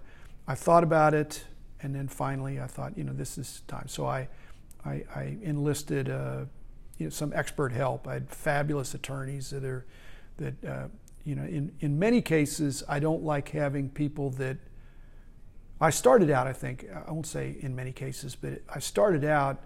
I 0.49 0.55
thought 0.55 0.83
about 0.83 1.15
it, 1.15 1.45
and 1.81 1.95
then 1.95 2.09
finally, 2.09 2.61
I 2.61 2.67
thought, 2.67 2.99
you 2.99 3.05
know, 3.05 3.13
this 3.13 3.39
is 3.39 3.63
time. 3.69 3.89
So 3.89 4.07
I, 4.07 4.29
I, 4.85 5.05
I 5.15 5.39
enlisted, 5.43 6.11
uh, 6.11 6.45
you 6.99 7.07
know, 7.07 7.11
some 7.11 7.33
expert 7.35 7.73
help. 7.73 8.07
I 8.07 8.15
had 8.15 8.31
fabulous 8.31 8.95
attorneys 8.95 9.51
that 9.51 9.65
are, 9.65 9.85
that, 10.37 10.65
uh, 10.65 10.89
you 11.25 11.35
know, 11.35 11.45
in, 11.45 11.73
in 11.81 11.99
many 11.99 12.21
cases, 12.21 12.83
I 12.89 12.99
don't 12.99 13.23
like 13.23 13.49
having 13.51 13.89
people 13.89 14.31
that. 14.31 14.59
I 15.81 15.91
started 15.91 16.31
out, 16.31 16.47
I 16.47 16.53
think, 16.53 16.87
I 17.07 17.11
won't 17.11 17.27
say 17.27 17.57
in 17.61 17.75
many 17.75 17.93
cases, 17.93 18.37
but 18.37 18.63
I 18.73 18.79
started 18.79 19.25
out 19.25 19.61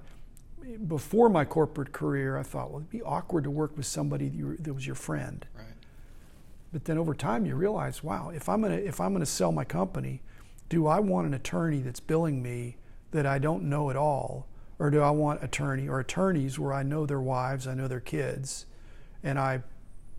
before 0.86 1.28
my 1.28 1.44
corporate 1.44 1.92
career. 1.92 2.38
I 2.38 2.42
thought, 2.42 2.70
well, 2.70 2.80
it'd 2.80 2.90
be 2.90 3.02
awkward 3.02 3.44
to 3.44 3.50
work 3.50 3.76
with 3.76 3.86
somebody 3.86 4.28
that, 4.28 4.36
you 4.36 4.46
were, 4.46 4.56
that 4.58 4.72
was 4.72 4.86
your 4.86 4.96
friend. 4.96 5.46
Right. 5.54 5.66
But 6.72 6.84
then 6.84 6.98
over 6.98 7.14
time, 7.14 7.46
you 7.46 7.56
realize, 7.56 8.02
wow, 8.02 8.30
if 8.30 8.48
I'm 8.48 8.62
gonna 8.62 8.74
if 8.74 9.00
I'm 9.00 9.12
gonna 9.12 9.26
sell 9.26 9.52
my 9.52 9.64
company, 9.64 10.22
do 10.68 10.86
I 10.86 10.98
want 11.00 11.26
an 11.26 11.34
attorney 11.34 11.80
that's 11.80 12.00
billing 12.00 12.42
me 12.42 12.76
that 13.10 13.26
I 13.26 13.38
don't 13.38 13.64
know 13.64 13.90
at 13.90 13.96
all, 13.96 14.46
or 14.78 14.90
do 14.90 15.00
I 15.00 15.10
want 15.10 15.42
attorney 15.42 15.88
or 15.88 16.00
attorneys 16.00 16.58
where 16.58 16.72
I 16.72 16.82
know 16.82 17.06
their 17.06 17.20
wives, 17.20 17.66
I 17.66 17.74
know 17.74 17.88
their 17.88 18.00
kids, 18.00 18.66
and 19.22 19.38
I, 19.38 19.62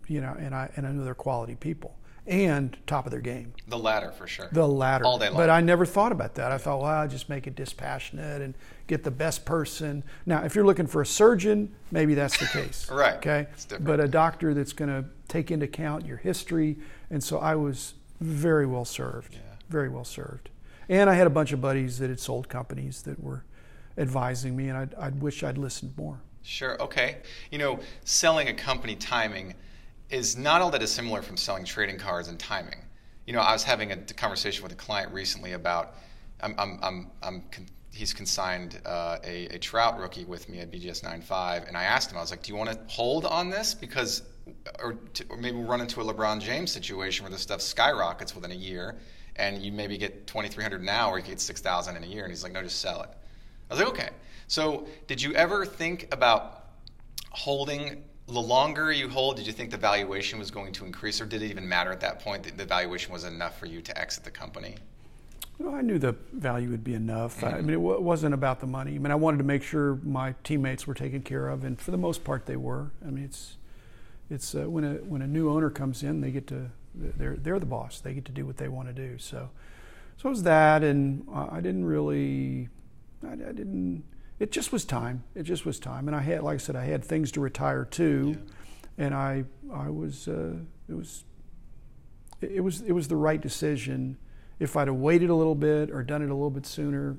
you 0.06 0.20
know, 0.20 0.36
and 0.38 0.54
I 0.54 0.70
and 0.76 0.86
I 0.86 0.92
know 0.92 1.04
they're 1.04 1.14
quality 1.14 1.54
people 1.54 1.96
and 2.26 2.76
top 2.86 3.06
of 3.06 3.10
their 3.10 3.20
game. 3.20 3.52
The 3.66 3.78
latter 3.78 4.12
for 4.12 4.26
sure. 4.26 4.48
The 4.52 4.66
latter. 4.66 5.04
All 5.04 5.18
day 5.18 5.28
long. 5.28 5.36
But 5.36 5.50
I 5.50 5.60
never 5.60 5.84
thought 5.84 6.12
about 6.12 6.36
that. 6.36 6.52
I 6.52 6.58
thought, 6.58 6.80
well, 6.80 6.90
I'll 6.90 7.08
just 7.08 7.28
make 7.28 7.46
it 7.46 7.56
dispassionate 7.56 8.40
and 8.40 8.54
get 8.86 9.02
the 9.02 9.10
best 9.10 9.44
person. 9.44 10.04
Now, 10.26 10.44
if 10.44 10.54
you're 10.54 10.64
looking 10.64 10.86
for 10.86 11.02
a 11.02 11.06
surgeon, 11.06 11.74
maybe 11.90 12.14
that's 12.14 12.38
the 12.38 12.46
case. 12.46 12.88
Right. 13.00 13.14
Okay. 13.14 13.46
But 13.80 14.00
a 14.00 14.08
doctor 14.08 14.52
that's 14.52 14.72
going 14.72 14.90
to 14.90 15.08
take 15.28 15.50
into 15.50 15.64
account 15.64 16.04
your 16.06 16.18
history. 16.18 16.76
And 17.08 17.22
so 17.22 17.38
I 17.38 17.54
was 17.54 17.94
very 18.20 18.66
well 18.66 18.84
served. 18.84 19.34
Yeah. 19.34 19.40
Very 19.68 19.88
well 19.88 20.04
served. 20.04 20.50
And 20.88 21.08
I 21.08 21.14
had 21.14 21.26
a 21.26 21.30
bunch 21.30 21.52
of 21.52 21.60
buddies 21.60 21.98
that 21.98 22.10
had 22.10 22.20
sold 22.20 22.48
companies 22.48 23.02
that 23.02 23.22
were 23.22 23.44
advising 23.98 24.56
me, 24.56 24.68
and 24.68 24.78
I'd, 24.78 24.94
I'd 24.94 25.20
wish 25.20 25.42
I'd 25.42 25.58
listened 25.58 25.96
more. 25.96 26.20
Sure. 26.42 26.80
Okay. 26.82 27.18
You 27.50 27.58
know, 27.58 27.80
selling 28.04 28.48
a 28.48 28.54
company 28.54 28.96
timing 28.96 29.54
is 30.08 30.36
not 30.36 30.62
all 30.62 30.70
that 30.70 30.80
dissimilar 30.80 31.22
from 31.22 31.36
selling 31.36 31.64
trading 31.64 31.98
cards 31.98 32.28
and 32.28 32.38
timing. 32.38 32.78
You 33.26 33.34
know, 33.34 33.40
I 33.40 33.52
was 33.52 33.62
having 33.62 33.92
a 33.92 33.96
conversation 33.96 34.62
with 34.62 34.72
a 34.72 34.76
client 34.76 35.12
recently 35.12 35.52
about 35.52 35.94
I'm, 36.42 36.54
I'm, 36.58 36.78
I'm, 36.82 37.10
I'm 37.22 37.42
he's 37.92 38.12
consigned 38.12 38.80
uh, 38.86 39.18
a, 39.24 39.46
a 39.46 39.58
Trout 39.58 39.98
rookie 39.98 40.24
with 40.24 40.48
me 40.48 40.60
at 40.60 40.70
BGS 40.70 41.02
95, 41.02 41.64
and 41.66 41.76
I 41.76 41.84
asked 41.84 42.10
him, 42.10 42.18
I 42.18 42.20
was 42.20 42.30
like, 42.30 42.42
do 42.42 42.52
you 42.52 42.56
want 42.56 42.70
to 42.70 42.78
hold 42.88 43.24
on 43.26 43.50
this 43.50 43.74
because, 43.74 44.22
or, 44.82 44.94
to, 45.14 45.24
or 45.28 45.36
maybe 45.36 45.56
we'll 45.58 45.66
run 45.66 45.80
into 45.80 46.00
a 46.00 46.04
LeBron 46.04 46.40
James 46.40 46.72
situation 46.72 47.24
where 47.24 47.30
this 47.30 47.42
stuff 47.42 47.60
skyrockets 47.60 48.34
within 48.34 48.52
a 48.52 48.56
year, 48.56 48.96
and 49.36 49.62
you 49.62 49.72
maybe 49.72 49.98
get 49.98 50.26
2,300 50.26 50.82
now, 50.82 51.10
or 51.10 51.18
you 51.18 51.24
get 51.24 51.40
6,000 51.40 51.96
in 51.96 52.04
a 52.04 52.06
year, 52.06 52.22
and 52.24 52.32
he's 52.32 52.42
like, 52.42 52.52
no, 52.52 52.62
just 52.62 52.80
sell 52.80 53.02
it. 53.02 53.10
I 53.70 53.74
was 53.74 53.80
like, 53.80 53.88
okay. 53.88 54.08
So, 54.48 54.86
did 55.06 55.22
you 55.22 55.32
ever 55.34 55.64
think 55.64 56.08
about 56.12 56.64
holding 57.30 58.02
the 58.32 58.40
longer 58.40 58.92
you 58.92 59.08
hold, 59.08 59.36
did 59.36 59.46
you 59.46 59.52
think 59.52 59.70
the 59.70 59.76
valuation 59.76 60.38
was 60.38 60.50
going 60.50 60.72
to 60.74 60.84
increase, 60.84 61.20
or 61.20 61.26
did 61.26 61.42
it 61.42 61.50
even 61.50 61.68
matter 61.68 61.92
at 61.92 62.00
that 62.00 62.20
point 62.20 62.42
that 62.44 62.56
the 62.56 62.64
valuation 62.64 63.12
was 63.12 63.24
enough 63.24 63.58
for 63.58 63.66
you 63.66 63.80
to 63.82 63.98
exit 63.98 64.24
the 64.24 64.30
company? 64.30 64.76
Well, 65.58 65.74
I 65.74 65.82
knew 65.82 65.98
the 65.98 66.16
value 66.32 66.70
would 66.70 66.84
be 66.84 66.94
enough. 66.94 67.40
Mm-hmm. 67.40 67.54
I 67.54 67.60
mean, 67.60 67.70
it 67.70 67.82
w- 67.82 68.00
wasn't 68.00 68.34
about 68.34 68.60
the 68.60 68.66
money. 68.66 68.94
I 68.94 68.98
mean, 68.98 69.10
I 69.10 69.16
wanted 69.16 69.38
to 69.38 69.44
make 69.44 69.62
sure 69.62 69.96
my 70.02 70.34
teammates 70.42 70.86
were 70.86 70.94
taken 70.94 71.22
care 71.22 71.48
of, 71.48 71.64
and 71.64 71.78
for 71.78 71.90
the 71.90 71.98
most 71.98 72.24
part, 72.24 72.46
they 72.46 72.56
were. 72.56 72.92
I 73.06 73.10
mean, 73.10 73.24
it's 73.24 73.56
it's 74.30 74.54
uh, 74.54 74.70
when 74.70 74.84
a 74.84 74.94
when 74.94 75.22
a 75.22 75.26
new 75.26 75.50
owner 75.50 75.68
comes 75.68 76.02
in, 76.02 76.20
they 76.20 76.30
get 76.30 76.46
to 76.46 76.70
they're 76.94 77.36
they're 77.36 77.58
the 77.58 77.66
boss. 77.66 78.00
They 78.00 78.14
get 78.14 78.24
to 78.26 78.32
do 78.32 78.46
what 78.46 78.56
they 78.56 78.68
want 78.68 78.88
to 78.88 78.94
do. 78.94 79.18
So, 79.18 79.50
so 80.16 80.28
it 80.28 80.30
was 80.30 80.44
that, 80.44 80.82
and 80.82 81.26
I 81.30 81.60
didn't 81.60 81.84
really, 81.84 82.68
I, 83.24 83.32
I 83.32 83.52
didn't 83.52 84.04
it 84.40 84.50
just 84.50 84.72
was 84.72 84.86
time. 84.86 85.22
It 85.34 85.42
just 85.42 85.66
was 85.66 85.78
time, 85.78 86.08
and 86.08 86.16
I 86.16 86.22
had, 86.22 86.42
like 86.42 86.54
I 86.54 86.56
said, 86.56 86.74
I 86.74 86.86
had 86.86 87.04
things 87.04 87.30
to 87.32 87.40
retire 87.40 87.84
to, 87.84 88.36
yeah. 88.36 89.04
and 89.04 89.14
I, 89.14 89.44
I 89.72 89.90
was, 89.90 90.26
uh, 90.26 90.54
it 90.88 90.94
was, 90.94 91.24
it 92.40 92.64
was, 92.64 92.80
it 92.80 92.92
was 92.92 93.06
the 93.06 93.16
right 93.16 93.40
decision. 93.40 94.16
If 94.58 94.78
I'd 94.78 94.88
have 94.88 94.96
waited 94.96 95.28
a 95.28 95.34
little 95.34 95.54
bit 95.54 95.90
or 95.90 96.02
done 96.02 96.22
it 96.22 96.30
a 96.30 96.34
little 96.34 96.50
bit 96.50 96.64
sooner, 96.64 97.18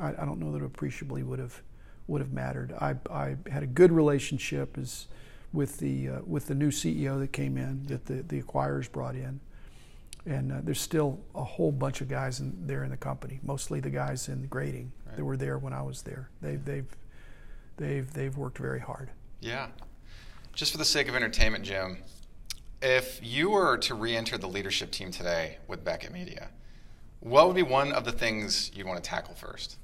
I, 0.00 0.08
I 0.08 0.24
don't 0.24 0.40
know 0.40 0.50
that 0.52 0.58
it 0.58 0.64
appreciably 0.64 1.22
would 1.22 1.38
have, 1.38 1.62
would 2.08 2.20
have 2.20 2.32
mattered. 2.32 2.74
I, 2.80 2.96
I 3.08 3.36
had 3.48 3.62
a 3.62 3.68
good 3.68 3.92
relationship 3.92 4.76
as, 4.76 5.06
with 5.52 5.78
the, 5.78 6.08
uh, 6.08 6.18
with 6.26 6.46
the 6.46 6.56
new 6.56 6.72
CEO 6.72 7.20
that 7.20 7.32
came 7.32 7.56
in, 7.56 7.86
that 7.86 8.06
the, 8.06 8.24
the 8.24 8.42
acquirers 8.42 8.90
brought 8.90 9.14
in 9.14 9.40
and 10.26 10.52
uh, 10.52 10.56
there's 10.62 10.80
still 10.80 11.20
a 11.34 11.44
whole 11.44 11.72
bunch 11.72 12.00
of 12.00 12.08
guys 12.08 12.40
in, 12.40 12.66
there 12.66 12.84
in 12.84 12.90
the 12.90 12.96
company. 12.96 13.40
Mostly 13.42 13.80
the 13.80 13.90
guys 13.90 14.28
in 14.28 14.42
the 14.42 14.48
grading 14.48 14.92
right. 15.06 15.16
that 15.16 15.24
were 15.24 15.36
there 15.36 15.58
when 15.58 15.72
I 15.72 15.82
was 15.82 16.02
there. 16.02 16.30
They've 16.40 16.62
they've 16.64 16.96
they've 17.76 18.12
they've 18.12 18.36
worked 18.36 18.58
very 18.58 18.80
hard. 18.80 19.10
Yeah. 19.40 19.68
Just 20.52 20.72
for 20.72 20.78
the 20.78 20.84
sake 20.84 21.08
of 21.08 21.14
entertainment, 21.14 21.64
Jim, 21.64 21.98
if 22.82 23.20
you 23.22 23.50
were 23.50 23.76
to 23.78 23.94
re-enter 23.94 24.38
the 24.38 24.48
leadership 24.48 24.90
team 24.90 25.10
today 25.10 25.58
with 25.68 25.84
Beckett 25.84 26.12
Media, 26.12 26.48
what 27.20 27.46
would 27.46 27.56
be 27.56 27.62
one 27.62 27.92
of 27.92 28.04
the 28.04 28.12
things 28.12 28.70
you'd 28.74 28.86
want 28.86 29.02
to 29.02 29.08
tackle 29.08 29.34
first? 29.34 29.76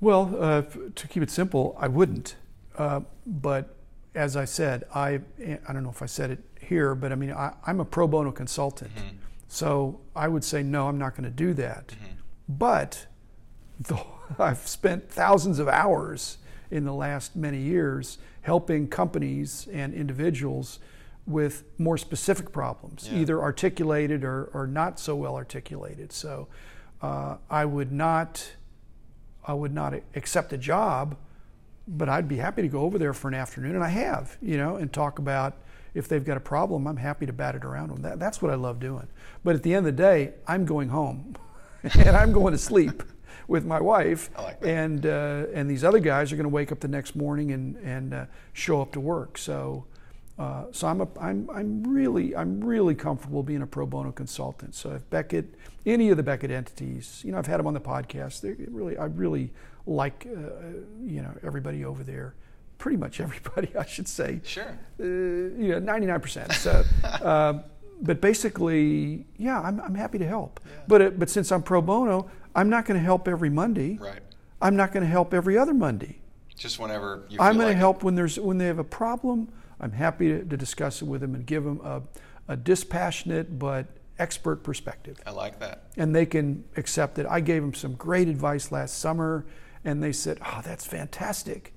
Well, 0.00 0.34
uh, 0.38 0.62
to 0.94 1.08
keep 1.08 1.22
it 1.22 1.30
simple, 1.30 1.76
I 1.78 1.88
wouldn't. 1.88 2.36
Uh, 2.76 3.02
but 3.26 3.76
as 4.14 4.36
I 4.36 4.46
said, 4.46 4.84
I 4.94 5.20
I 5.68 5.72
don't 5.72 5.82
know 5.82 5.90
if 5.90 6.02
I 6.02 6.06
said 6.06 6.30
it 6.30 6.40
here, 6.72 6.94
but 6.94 7.12
I 7.12 7.14
mean, 7.14 7.32
I, 7.32 7.52
am 7.66 7.80
a 7.80 7.84
pro 7.84 8.06
bono 8.06 8.32
consultant. 8.32 8.94
Mm-hmm. 8.94 9.16
So 9.48 10.00
I 10.16 10.28
would 10.28 10.42
say, 10.42 10.62
no, 10.62 10.88
I'm 10.88 10.98
not 10.98 11.14
going 11.14 11.24
to 11.24 11.30
do 11.30 11.52
that. 11.54 11.88
Mm-hmm. 11.88 12.14
But 12.48 13.06
though 13.78 14.06
I've 14.38 14.66
spent 14.66 15.10
thousands 15.10 15.58
of 15.58 15.68
hours 15.68 16.38
in 16.70 16.84
the 16.84 16.94
last 16.94 17.36
many 17.36 17.58
years 17.58 18.18
helping 18.40 18.88
companies 18.88 19.68
and 19.72 19.94
individuals 19.94 20.78
with 21.26 21.64
more 21.78 21.96
specific 21.96 22.50
problems, 22.50 23.08
yeah. 23.08 23.20
either 23.20 23.40
articulated 23.40 24.24
or, 24.24 24.50
or 24.54 24.66
not 24.66 24.98
so 24.98 25.14
well 25.14 25.36
articulated. 25.36 26.12
So 26.12 26.48
uh, 27.00 27.36
I 27.50 27.64
would 27.64 27.92
not, 27.92 28.52
I 29.46 29.54
would 29.54 29.72
not 29.72 29.94
accept 30.16 30.52
a 30.52 30.58
job, 30.58 31.16
but 31.86 32.08
I'd 32.08 32.26
be 32.26 32.38
happy 32.38 32.62
to 32.62 32.68
go 32.68 32.80
over 32.80 32.98
there 32.98 33.12
for 33.12 33.28
an 33.28 33.34
afternoon, 33.34 33.74
and 33.74 33.84
I 33.84 33.88
have, 33.88 34.36
you 34.40 34.56
know, 34.56 34.76
and 34.76 34.92
talk 34.92 35.18
about 35.18 35.58
if 35.94 36.08
they've 36.08 36.24
got 36.24 36.36
a 36.36 36.40
problem, 36.40 36.86
I'm 36.86 36.96
happy 36.96 37.26
to 37.26 37.32
bat 37.32 37.54
it 37.54 37.64
around 37.64 37.88
them. 37.88 38.02
That, 38.02 38.18
that's 38.18 38.40
what 38.40 38.50
I 38.50 38.54
love 38.54 38.80
doing. 38.80 39.06
But 39.44 39.56
at 39.56 39.62
the 39.62 39.74
end 39.74 39.86
of 39.86 39.96
the 39.96 40.02
day, 40.02 40.32
I'm 40.46 40.64
going 40.64 40.88
home 40.88 41.36
and 41.82 42.16
I'm 42.16 42.32
going 42.32 42.52
to 42.52 42.58
sleep 42.58 43.02
with 43.48 43.64
my 43.64 43.80
wife. 43.80 44.30
Like 44.38 44.58
and, 44.62 45.04
uh, 45.04 45.46
and 45.52 45.70
these 45.70 45.84
other 45.84 45.98
guys 45.98 46.32
are 46.32 46.36
going 46.36 46.44
to 46.44 46.48
wake 46.48 46.72
up 46.72 46.80
the 46.80 46.88
next 46.88 47.14
morning 47.14 47.52
and, 47.52 47.76
and 47.76 48.14
uh, 48.14 48.24
show 48.52 48.80
up 48.80 48.92
to 48.92 49.00
work. 49.00 49.36
So, 49.36 49.84
uh, 50.38 50.64
so 50.72 50.86
I'm, 50.86 51.02
a, 51.02 51.08
I'm, 51.20 51.50
I'm, 51.52 51.84
really, 51.84 52.34
I'm 52.34 52.64
really 52.64 52.94
comfortable 52.94 53.42
being 53.42 53.62
a 53.62 53.66
pro 53.66 53.84
bono 53.84 54.12
consultant. 54.12 54.74
So 54.74 54.92
if 54.92 55.08
Beckett, 55.10 55.54
any 55.84 56.08
of 56.08 56.16
the 56.16 56.22
Beckett 56.22 56.50
entities, 56.50 57.20
you 57.24 57.32
know, 57.32 57.38
I've 57.38 57.46
had 57.46 57.58
them 57.58 57.66
on 57.66 57.74
the 57.74 57.80
podcast. 57.80 58.40
They 58.40 58.54
really, 58.70 58.96
I 58.96 59.04
really 59.06 59.50
like, 59.86 60.26
uh, 60.26 60.40
you 61.04 61.20
know, 61.20 61.34
everybody 61.42 61.84
over 61.84 62.02
there 62.02 62.34
pretty 62.82 62.96
much 62.96 63.20
everybody, 63.20 63.70
I 63.78 63.86
should 63.86 64.08
say. 64.08 64.40
Sure. 64.42 64.76
Uh, 64.98 65.04
you 65.04 65.68
know, 65.68 65.80
99%. 65.80 66.52
So, 66.52 66.84
uh, 67.04 67.60
but 68.02 68.20
basically, 68.20 69.24
yeah, 69.36 69.60
I'm, 69.60 69.80
I'm 69.80 69.94
happy 69.94 70.18
to 70.18 70.26
help. 70.26 70.58
Yeah. 70.64 70.80
But, 70.88 71.00
it, 71.00 71.18
but 71.18 71.30
since 71.30 71.52
I'm 71.52 71.62
pro 71.62 71.80
bono, 71.80 72.28
I'm 72.56 72.68
not 72.68 72.84
going 72.84 72.98
to 72.98 73.04
help 73.04 73.28
every 73.28 73.50
Monday. 73.50 73.98
Right. 74.00 74.18
I'm 74.60 74.74
not 74.74 74.92
going 74.92 75.04
to 75.04 75.08
help 75.08 75.32
every 75.32 75.56
other 75.56 75.72
Monday. 75.72 76.18
Just 76.56 76.80
whenever 76.80 77.24
you 77.28 77.38
I'm 77.40 77.54
going 77.54 77.68
like 77.68 77.76
to 77.76 77.78
help 77.78 78.02
when 78.02 78.16
there's 78.16 78.38
when 78.38 78.58
they 78.58 78.66
have 78.66 78.78
a 78.78 78.84
problem. 78.84 79.48
I'm 79.80 79.92
happy 79.92 80.28
to, 80.28 80.44
to 80.44 80.56
discuss 80.56 81.02
it 81.02 81.06
with 81.06 81.20
them 81.20 81.34
and 81.34 81.46
give 81.46 81.64
them 81.64 81.80
a, 81.82 82.02
a 82.48 82.56
dispassionate 82.56 83.58
but 83.58 83.86
expert 84.18 84.62
perspective. 84.62 85.18
I 85.26 85.30
like 85.30 85.58
that. 85.60 85.84
And 85.96 86.14
they 86.14 86.26
can 86.26 86.64
accept 86.76 87.18
it. 87.18 87.26
I 87.28 87.40
gave 87.40 87.62
them 87.62 87.74
some 87.74 87.94
great 87.94 88.28
advice 88.28 88.70
last 88.70 88.98
summer, 88.98 89.46
and 89.84 90.02
they 90.02 90.12
said, 90.12 90.38
"Oh, 90.44 90.60
that's 90.64 90.84
fantastic." 90.84 91.72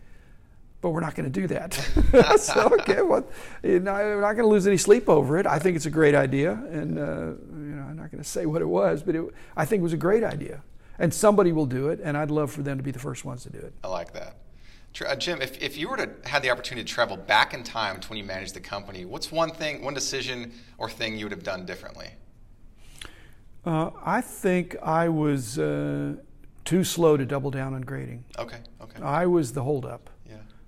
But 0.85 0.91
we're 0.91 0.99
not 0.99 1.15
going 1.15 1.31
to 1.31 1.41
do 1.41 1.47
that. 1.47 1.73
so, 2.39 2.69
okay, 2.79 3.01
well, 3.01 3.27
you 3.63 3.79
know, 3.79 3.91
we're 3.91 4.21
not 4.21 4.33
going 4.33 4.43
to 4.43 4.47
lose 4.47 4.67
any 4.67 4.77
sleep 4.77 5.09
over 5.09 5.39
it. 5.39 5.47
I 5.47 5.57
think 5.57 5.75
it's 5.75 5.87
a 5.87 5.89
great 5.89 6.13
idea, 6.13 6.51
and 6.51 6.99
uh, 6.99 7.01
you 7.01 7.75
know, 7.75 7.81
I'm 7.89 7.97
not 7.97 8.11
going 8.11 8.23
to 8.23 8.29
say 8.29 8.45
what 8.45 8.61
it 8.61 8.67
was, 8.67 9.01
but 9.01 9.15
it, 9.15 9.25
I 9.57 9.65
think 9.65 9.79
it 9.79 9.83
was 9.83 9.93
a 9.93 9.97
great 9.97 10.23
idea, 10.23 10.61
and 10.99 11.11
somebody 11.11 11.51
will 11.53 11.65
do 11.65 11.87
it, 11.87 12.01
and 12.03 12.15
I'd 12.15 12.29
love 12.29 12.51
for 12.51 12.61
them 12.61 12.77
to 12.77 12.83
be 12.83 12.91
the 12.91 12.99
first 12.99 13.25
ones 13.25 13.41
to 13.45 13.49
do 13.49 13.57
it. 13.57 13.73
I 13.83 13.87
like 13.87 14.13
that. 14.13 14.35
Uh, 15.03 15.15
Jim, 15.15 15.41
if, 15.41 15.59
if 15.59 15.75
you 15.75 15.89
were 15.89 15.97
to 15.97 16.07
have 16.25 16.43
the 16.43 16.51
opportunity 16.51 16.87
to 16.87 16.93
travel 16.93 17.17
back 17.17 17.55
in 17.55 17.63
time 17.63 17.99
to 17.99 18.07
when 18.07 18.19
you 18.19 18.23
managed 18.23 18.53
the 18.53 18.59
company, 18.59 19.05
what's 19.05 19.31
one 19.31 19.49
thing, 19.49 19.83
one 19.83 19.95
decision 19.95 20.53
or 20.77 20.87
thing 20.87 21.17
you 21.17 21.25
would 21.25 21.31
have 21.31 21.41
done 21.41 21.65
differently? 21.65 22.09
Uh, 23.65 23.89
I 24.05 24.21
think 24.21 24.75
I 24.83 25.09
was 25.09 25.57
uh, 25.57 26.17
too 26.63 26.83
slow 26.83 27.17
to 27.17 27.25
double 27.25 27.49
down 27.49 27.73
on 27.73 27.81
grading. 27.81 28.23
Okay, 28.37 28.59
okay. 28.79 29.01
I 29.01 29.25
was 29.25 29.53
the 29.53 29.63
holdup. 29.63 30.11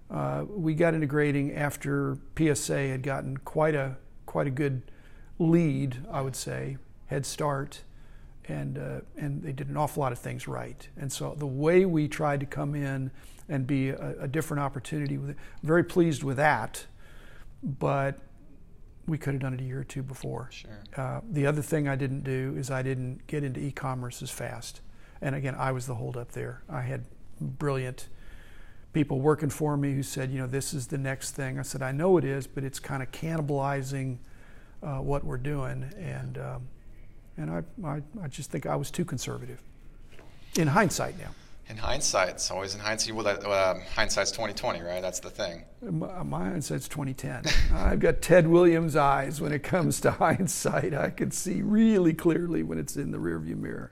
Uh, 0.10 0.46
we 0.48 0.74
got 0.74 0.94
into 0.94 1.08
grading 1.08 1.54
after 1.54 2.18
PSA 2.38 2.88
had 2.88 3.04
gotten 3.04 3.38
quite 3.38 3.76
a 3.76 3.98
quite 4.26 4.48
a 4.48 4.52
good 4.52 4.84
lead, 5.40 5.98
I 6.12 6.22
would 6.22 6.36
say, 6.36 6.78
head 7.08 7.26
start, 7.26 7.84
and 8.46 8.78
uh, 8.78 9.02
and 9.18 9.44
they 9.44 9.52
did 9.52 9.68
an 9.68 9.76
awful 9.76 10.02
lot 10.02 10.12
of 10.12 10.20
things 10.20 10.48
right. 10.48 10.88
And 10.98 11.12
so 11.12 11.36
the 11.38 11.48
way 11.48 11.86
we 11.86 12.08
tried 12.08 12.40
to 12.40 12.46
come 12.46 12.74
in 12.74 13.12
and 13.50 13.68
be 13.68 13.90
a, 13.90 14.16
a 14.22 14.28
different 14.28 14.62
opportunity, 14.62 15.18
with 15.18 15.32
it, 15.32 15.38
very 15.64 15.84
pleased 15.84 16.24
with 16.24 16.38
that, 16.38 16.86
but 17.62 18.20
we 19.08 19.18
could 19.18 19.34
have 19.34 19.42
done 19.42 19.54
it 19.54 19.62
a 19.62 19.64
year 19.64 19.80
or 19.80 19.86
two 19.86 20.04
before. 20.04 20.50
Sure. 20.52 20.84
Uh, 20.96 21.22
the 21.32 21.46
other 21.46 21.62
thing 21.62 21.88
I 21.88 21.96
didn't 21.96 22.24
do 22.24 22.56
is 22.58 22.70
I 22.70 22.82
didn't 22.82 23.26
get 23.28 23.44
into 23.44 23.60
e-commerce 23.60 24.22
as 24.22 24.32
fast, 24.32 24.82
and 25.22 25.36
again 25.36 25.56
I 25.56 25.74
was 25.74 25.86
the 25.86 25.96
holdup 25.96 26.32
there. 26.32 26.64
I 26.70 26.82
had 26.82 27.06
brilliant 27.42 28.08
people 28.98 29.20
working 29.20 29.52
for 29.52 29.78
me 29.78 29.94
who 29.94 30.02
said, 30.02 30.32
you 30.32 30.40
know, 30.40 30.48
this 30.48 30.74
is 30.74 30.88
the 30.88 30.98
next 30.98 31.34
thing. 31.34 31.60
I 31.60 31.62
said, 31.62 31.84
I 31.84 31.92
know 31.92 32.18
it 32.18 32.24
is, 32.24 32.48
but 32.48 32.64
it's 32.64 32.80
kind 32.80 33.04
of 33.04 33.12
cannibalizing 33.12 34.18
uh, 34.82 34.96
what 34.96 35.24
we're 35.24 35.38
doing, 35.38 35.86
and 36.00 36.40
um, 36.40 36.68
and 37.38 37.52
I, 37.52 37.88
I 37.88 38.02
I 38.24 38.28
just 38.28 38.50
think 38.50 38.66
I 38.66 38.76
was 38.76 38.90
too 38.90 39.06
conservative. 39.06 39.62
In 40.56 40.68
hindsight, 40.68 41.20
now. 41.20 41.30
In 41.70 41.78
hindsight, 41.78 42.30
it's 42.30 42.50
always 42.50 42.74
in 42.74 42.80
hindsight. 42.80 43.14
Well, 43.14 43.28
uh, 43.28 43.76
hindsight's 43.96 44.32
twenty 44.32 44.56
twenty, 44.56 44.82
right? 44.82 45.02
That's 45.02 45.20
the 45.20 45.30
thing. 45.30 45.64
My, 45.84 46.24
my 46.24 46.46
hindsight's 46.46 46.88
twenty 46.88 47.14
ten. 47.14 47.44
I've 47.76 48.00
got 48.00 48.24
Ted 48.24 48.48
Williams 48.48 48.96
eyes 48.96 49.40
when 49.40 49.52
it 49.52 49.62
comes 49.62 50.02
to 50.02 50.12
hindsight. 50.24 50.96
I 50.96 51.12
can 51.12 51.30
see 51.30 51.62
really 51.62 52.16
clearly 52.16 52.64
when 52.64 52.80
it's 52.80 52.98
in 52.98 53.12
the 53.12 53.20
rearview 53.20 53.58
mirror. 53.58 53.92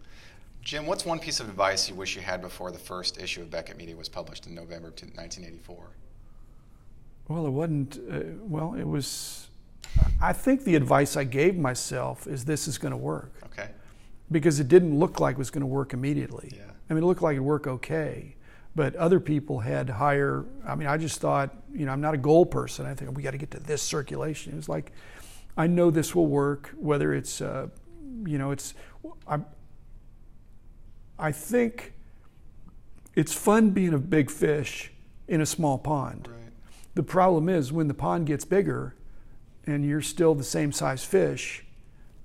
Jim, 0.66 0.88
what's 0.88 1.06
one 1.06 1.20
piece 1.20 1.40
of 1.40 1.48
advice 1.48 1.88
you 1.88 1.94
wish 1.94 2.16
you 2.16 2.24
had 2.24 2.42
before 2.42 2.72
the 2.72 2.80
first 2.80 3.22
issue 3.22 3.44
of 3.44 3.52
Beckett 3.52 3.78
Media 3.78 3.96
was 3.96 4.10
published 4.10 4.48
in 4.48 4.56
November 4.56 4.88
of 4.88 4.96
1984? 4.96 5.92
Well, 7.28 7.46
it 7.46 7.52
wasn't, 7.52 8.00
uh, 8.12 8.20
well, 8.42 8.74
it 8.74 8.84
was, 8.84 9.50
I 10.20 10.34
think 10.34 10.64
the 10.64 10.74
advice 10.74 11.18
I 11.18 11.24
gave 11.24 11.56
myself 11.56 12.26
is 12.26 12.46
this 12.46 12.68
is 12.68 12.80
going 12.80 12.94
to 12.94 12.98
work. 12.98 13.32
Okay. 13.46 13.70
Because 14.32 14.60
it 14.60 14.68
didn't 14.68 14.98
look 14.98 15.20
like 15.20 15.36
it 15.36 15.38
was 15.38 15.52
going 15.52 15.62
to 15.62 15.68
work 15.68 15.94
immediately. 15.94 16.52
Yeah. 16.56 16.64
I 16.90 16.96
mean, 16.96 17.04
it 17.04 17.06
looked 17.06 17.22
like 17.22 17.34
it'd 17.34 17.46
work 17.46 17.68
okay. 17.68 18.36
But 18.76 18.96
other 18.96 19.20
people 19.20 19.60
had 19.60 19.88
higher, 19.88 20.46
I 20.68 20.74
mean, 20.74 20.88
I 20.88 20.98
just 20.98 21.22
thought, 21.22 21.56
you 21.76 21.86
know, 21.86 21.92
I'm 21.92 22.02
not 22.02 22.16
a 22.16 22.18
goal 22.18 22.44
person. 22.44 22.88
I 22.88 22.96
think 22.96 23.16
we 23.16 23.22
got 23.22 23.32
to 23.32 23.38
get 23.38 23.52
to 23.52 23.60
this 23.60 23.84
circulation. 23.84 24.54
It 24.54 24.56
was 24.56 24.68
like, 24.68 24.92
I 25.56 25.68
know 25.68 25.92
this 25.92 26.16
will 26.16 26.26
work, 26.26 26.74
whether 26.76 27.14
it's, 27.14 27.40
uh, 27.40 27.68
you 28.26 28.40
know, 28.40 28.50
it's, 28.50 28.74
I'm, 29.28 29.46
I 31.18 31.32
think 31.32 31.94
it's 33.16 33.34
fun 33.34 33.72
being 33.72 33.94
a 33.94 33.98
big 33.98 34.30
fish 34.30 34.92
in 35.28 35.42
a 35.42 35.46
small 35.46 35.78
pond. 35.78 36.28
Right. 36.30 36.52
The 36.96 37.04
problem 37.04 37.50
is 37.50 37.72
when 37.72 37.88
the 37.88 37.94
pond 37.94 38.28
gets 38.28 38.46
bigger 38.46 38.96
and 39.66 39.86
you're 39.86 40.02
still 40.02 40.36
the 40.36 40.44
same 40.44 40.72
size 40.72 41.04
fish, 41.04 41.66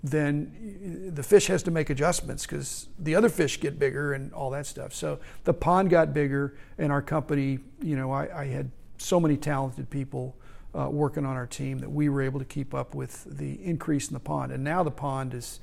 then 0.02 1.10
the 1.14 1.22
fish 1.22 1.46
has 1.48 1.62
to 1.64 1.70
make 1.70 1.90
adjustments 1.90 2.46
because 2.46 2.88
the 2.98 3.14
other 3.14 3.28
fish 3.28 3.60
get 3.60 3.78
bigger 3.78 4.14
and 4.14 4.32
all 4.32 4.50
that 4.50 4.66
stuff. 4.66 4.94
So 4.94 5.18
the 5.44 5.52
pond 5.52 5.90
got 5.90 6.14
bigger, 6.14 6.56
and 6.78 6.90
our 6.90 7.02
company, 7.02 7.58
you 7.82 7.96
know, 7.96 8.10
I, 8.10 8.42
I 8.42 8.46
had 8.46 8.70
so 8.96 9.20
many 9.20 9.36
talented 9.36 9.90
people 9.90 10.36
uh, 10.74 10.88
working 10.88 11.26
on 11.26 11.36
our 11.36 11.46
team 11.46 11.78
that 11.80 11.90
we 11.90 12.08
were 12.08 12.22
able 12.22 12.38
to 12.38 12.46
keep 12.46 12.74
up 12.74 12.94
with 12.94 13.24
the 13.24 13.62
increase 13.62 14.08
in 14.08 14.14
the 14.14 14.20
pond. 14.20 14.52
And 14.52 14.64
now 14.64 14.82
the 14.82 14.90
pond 14.90 15.34
is 15.34 15.60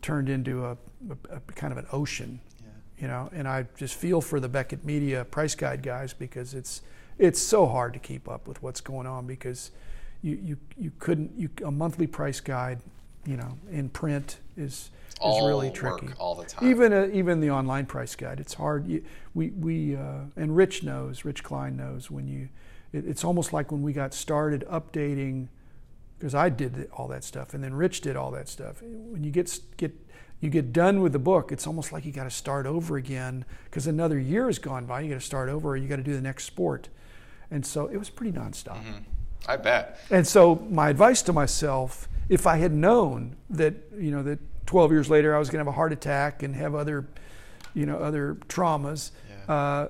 turned 0.00 0.28
into 0.28 0.64
a, 0.64 0.76
a, 1.30 1.36
a 1.36 1.40
kind 1.54 1.72
of 1.72 1.78
an 1.78 1.86
ocean. 1.90 2.40
You 3.02 3.08
know. 3.08 3.28
And 3.34 3.46
I 3.48 3.66
just 3.76 3.96
feel 3.96 4.20
for 4.20 4.40
the 4.40 4.48
Beckett 4.48 4.84
Media 4.84 5.24
price 5.24 5.56
guide 5.56 5.82
guys 5.82 6.14
because 6.14 6.54
it's 6.54 6.80
it's 7.18 7.40
so 7.40 7.66
hard 7.66 7.92
to 7.92 7.98
keep 7.98 8.28
up 8.28 8.46
with 8.46 8.62
what's 8.62 8.80
going 8.80 9.06
on 9.06 9.26
because 9.26 9.72
you 10.22 10.38
you, 10.40 10.56
you 10.78 10.92
couldn't 10.98 11.32
you, 11.36 11.50
a 11.64 11.70
monthly 11.70 12.06
price 12.06 12.40
guide, 12.40 12.78
you 13.26 13.36
know, 13.36 13.58
in 13.70 13.88
print 13.88 14.38
is 14.56 14.90
all 15.20 15.40
is 15.40 15.48
really 15.48 15.70
tricky 15.70 16.08
all 16.18 16.36
the 16.36 16.46
time. 16.46 16.70
Even 16.70 16.92
a, 16.92 17.06
even 17.06 17.40
the 17.40 17.50
online 17.50 17.86
price 17.86 18.14
guide, 18.14 18.38
it's 18.38 18.54
hard. 18.54 18.86
You, 18.86 19.04
we 19.34 19.50
we 19.50 19.96
uh, 19.96 20.20
and 20.36 20.56
Rich 20.56 20.84
knows, 20.84 21.24
Rich 21.24 21.42
Klein 21.42 21.76
knows 21.76 22.10
when 22.10 22.28
you. 22.28 22.48
It, 22.92 23.06
it's 23.06 23.24
almost 23.24 23.52
like 23.52 23.72
when 23.72 23.82
we 23.82 23.92
got 23.92 24.14
started 24.14 24.64
updating, 24.70 25.48
because 26.18 26.34
I 26.34 26.50
did 26.50 26.88
all 26.92 27.08
that 27.08 27.24
stuff, 27.24 27.54
and 27.54 27.64
then 27.64 27.74
Rich 27.74 28.02
did 28.02 28.16
all 28.16 28.30
that 28.32 28.48
stuff. 28.48 28.80
When 28.82 29.24
you 29.24 29.32
get 29.32 29.58
get 29.76 29.92
you 30.42 30.50
get 30.50 30.72
done 30.72 31.00
with 31.00 31.12
the 31.12 31.20
book, 31.20 31.52
it's 31.52 31.68
almost 31.68 31.92
like 31.92 32.04
you 32.04 32.10
got 32.10 32.24
to 32.24 32.30
start 32.30 32.66
over 32.66 32.96
again 32.96 33.44
because 33.64 33.86
another 33.86 34.18
year 34.18 34.46
has 34.46 34.58
gone 34.58 34.86
by. 34.86 35.00
You 35.00 35.10
got 35.10 35.20
to 35.20 35.26
start 35.26 35.48
over, 35.48 35.70
or 35.70 35.76
you 35.76 35.86
got 35.86 35.96
to 35.96 36.02
do 36.02 36.14
the 36.14 36.20
next 36.20 36.44
sport, 36.44 36.88
and 37.50 37.64
so 37.64 37.86
it 37.86 37.96
was 37.96 38.10
pretty 38.10 38.36
nonstop. 38.36 38.76
Mm-hmm. 38.78 39.04
I 39.46 39.56
bet. 39.56 40.00
And 40.10 40.26
so 40.26 40.56
my 40.68 40.90
advice 40.90 41.22
to 41.22 41.32
myself, 41.32 42.08
if 42.28 42.44
I 42.46 42.56
had 42.56 42.72
known 42.72 43.36
that 43.50 43.74
you 43.96 44.10
know 44.10 44.24
that 44.24 44.40
12 44.66 44.90
years 44.90 45.08
later 45.08 45.34
I 45.34 45.38
was 45.38 45.48
going 45.48 45.58
to 45.58 45.60
have 45.64 45.72
a 45.72 45.76
heart 45.76 45.92
attack 45.92 46.42
and 46.42 46.56
have 46.56 46.74
other, 46.74 47.06
you 47.72 47.86
know, 47.86 47.98
other 47.98 48.34
traumas. 48.48 49.12
Yeah. 49.46 49.54
Uh, 49.54 49.88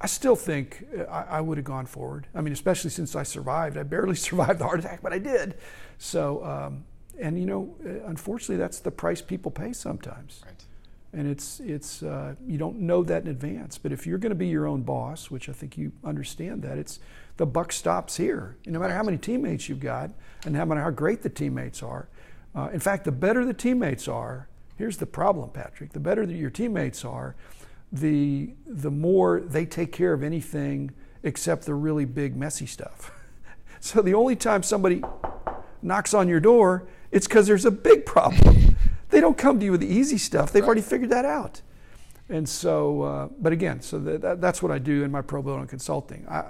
I 0.00 0.06
still 0.06 0.36
think 0.36 0.86
I, 1.10 1.24
I 1.28 1.40
would 1.40 1.58
have 1.58 1.64
gone 1.64 1.86
forward. 1.86 2.28
I 2.36 2.40
mean, 2.40 2.52
especially 2.52 2.90
since 2.90 3.16
I 3.16 3.24
survived. 3.24 3.76
I 3.76 3.82
barely 3.82 4.14
survived 4.28 4.60
the 4.60 4.64
heart 4.64 4.78
attack, 4.78 5.00
but 5.02 5.12
I 5.12 5.18
did. 5.18 5.56
So, 5.98 6.44
um, 6.44 6.84
and 7.20 7.38
you 7.38 7.46
know, 7.46 7.74
uh, 7.84 8.08
unfortunately, 8.08 8.56
that's 8.56 8.80
the 8.80 8.90
price 8.90 9.20
people 9.20 9.50
pay 9.50 9.72
sometimes. 9.72 10.42
Right. 10.44 10.64
And 11.12 11.26
it's 11.26 11.60
it's 11.60 12.02
uh, 12.02 12.34
you 12.46 12.58
don't 12.58 12.80
know 12.80 13.02
that 13.04 13.22
in 13.22 13.28
advance. 13.28 13.78
But 13.78 13.92
if 13.92 14.06
you're 14.06 14.18
going 14.18 14.30
to 14.30 14.36
be 14.36 14.48
your 14.48 14.66
own 14.66 14.82
boss, 14.82 15.30
which 15.30 15.48
I 15.48 15.52
think 15.52 15.78
you 15.78 15.92
understand 16.04 16.62
that, 16.62 16.78
it's 16.78 17.00
the 17.38 17.46
buck 17.46 17.72
stops 17.72 18.16
here. 18.16 18.56
no 18.66 18.78
matter 18.78 18.94
how 18.94 19.02
many 19.02 19.16
teammates 19.16 19.68
you've 19.68 19.80
got, 19.80 20.10
and 20.44 20.54
no 20.54 20.64
matter 20.66 20.82
how 20.82 20.90
great 20.90 21.22
the 21.22 21.30
teammates 21.30 21.82
are, 21.82 22.08
uh, 22.54 22.68
in 22.72 22.80
fact, 22.80 23.04
the 23.04 23.12
better 23.12 23.44
the 23.44 23.54
teammates 23.54 24.08
are, 24.08 24.48
here's 24.76 24.98
the 24.98 25.06
problem, 25.06 25.50
Patrick. 25.50 25.92
The 25.92 26.00
better 26.00 26.26
that 26.26 26.34
your 26.34 26.50
teammates 26.50 27.04
are, 27.04 27.36
the 27.90 28.54
the 28.66 28.90
more 28.90 29.40
they 29.40 29.64
take 29.64 29.92
care 29.92 30.12
of 30.12 30.22
anything 30.22 30.90
except 31.22 31.64
the 31.64 31.74
really 31.74 32.04
big 32.04 32.36
messy 32.36 32.66
stuff. 32.66 33.10
so 33.80 34.02
the 34.02 34.14
only 34.14 34.36
time 34.36 34.62
somebody 34.62 35.02
knocks 35.82 36.14
on 36.14 36.28
your 36.28 36.40
door, 36.40 36.86
it's 37.10 37.26
because 37.26 37.46
there's 37.46 37.64
a 37.64 37.70
big 37.70 38.06
problem. 38.06 38.76
they 39.10 39.20
don't 39.20 39.38
come 39.38 39.58
to 39.58 39.64
you 39.64 39.72
with 39.72 39.80
the 39.80 39.92
easy 39.92 40.18
stuff. 40.18 40.52
They've 40.52 40.62
right. 40.62 40.68
already 40.68 40.82
figured 40.82 41.10
that 41.10 41.24
out. 41.24 41.62
And 42.28 42.48
so, 42.48 43.02
uh, 43.02 43.28
but 43.40 43.52
again, 43.52 43.80
so 43.80 43.98
that, 44.00 44.40
that's 44.40 44.62
what 44.62 44.70
I 44.70 44.78
do 44.78 45.02
in 45.02 45.10
my 45.10 45.22
pro 45.22 45.40
bono 45.40 45.64
consulting. 45.66 46.26
I, 46.28 46.44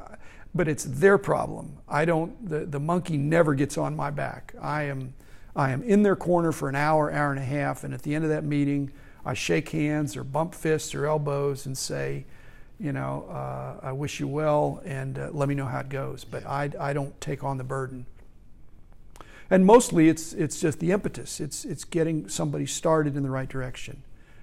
but 0.55 0.67
it's 0.67 0.85
their 0.85 1.19
problem. 1.19 1.77
I 1.89 2.05
don't. 2.05 2.49
The, 2.49 2.67
the 2.67 2.81
monkey 2.81 3.17
never 3.17 3.55
gets 3.55 3.79
on 3.79 3.95
my 3.95 4.11
back. 4.11 4.55
I 4.61 4.85
am 4.85 5.15
I 5.55 5.71
am 5.71 5.83
in 5.83 6.03
their 6.03 6.17
corner 6.17 6.53
for 6.53 6.69
an 6.69 6.75
hour, 6.75 7.13
hour 7.13 7.31
and 7.31 7.41
a 7.41 7.45
half, 7.45 7.85
and 7.85 7.93
at 7.93 8.03
the 8.03 8.15
end 8.15 8.25
of 8.25 8.31
that 8.31 8.45
meeting, 8.45 8.91
I 9.25 9.35
shake 9.35 9.69
hands 9.71 10.17
or 10.17 10.25
bump 10.25 10.55
fists 10.55 10.95
or 10.95 11.07
elbows 11.07 11.67
and 11.67 11.77
say, 11.77 12.25
you 12.79 12.93
know, 12.93 13.27
uh, 13.29 13.85
I 13.87 13.93
wish 13.93 14.21
you 14.21 14.29
well 14.29 14.81
and 14.85 15.19
uh, 15.19 15.31
let 15.33 15.49
me 15.49 15.55
know 15.55 15.67
how 15.67 15.81
it 15.81 15.89
goes. 15.89 16.25
But 16.25 16.47
I, 16.47 16.71
I 16.79 16.93
don't 16.93 17.21
take 17.21 17.43
on 17.43 17.59
the 17.59 17.65
burden. 17.65 18.07
And 19.51 19.65
mostly 19.65 20.09
it's, 20.09 20.33
it's 20.33 20.61
just 20.61 20.79
the 20.79 20.93
impetus. 20.93 21.41
It's, 21.41 21.65
it's 21.65 21.85
getting 21.85 22.29
somebody 22.29 22.67
started 22.67 23.17
in 23.17 23.23
the 23.23 23.31
right 23.31 23.49
direction 23.49 24.03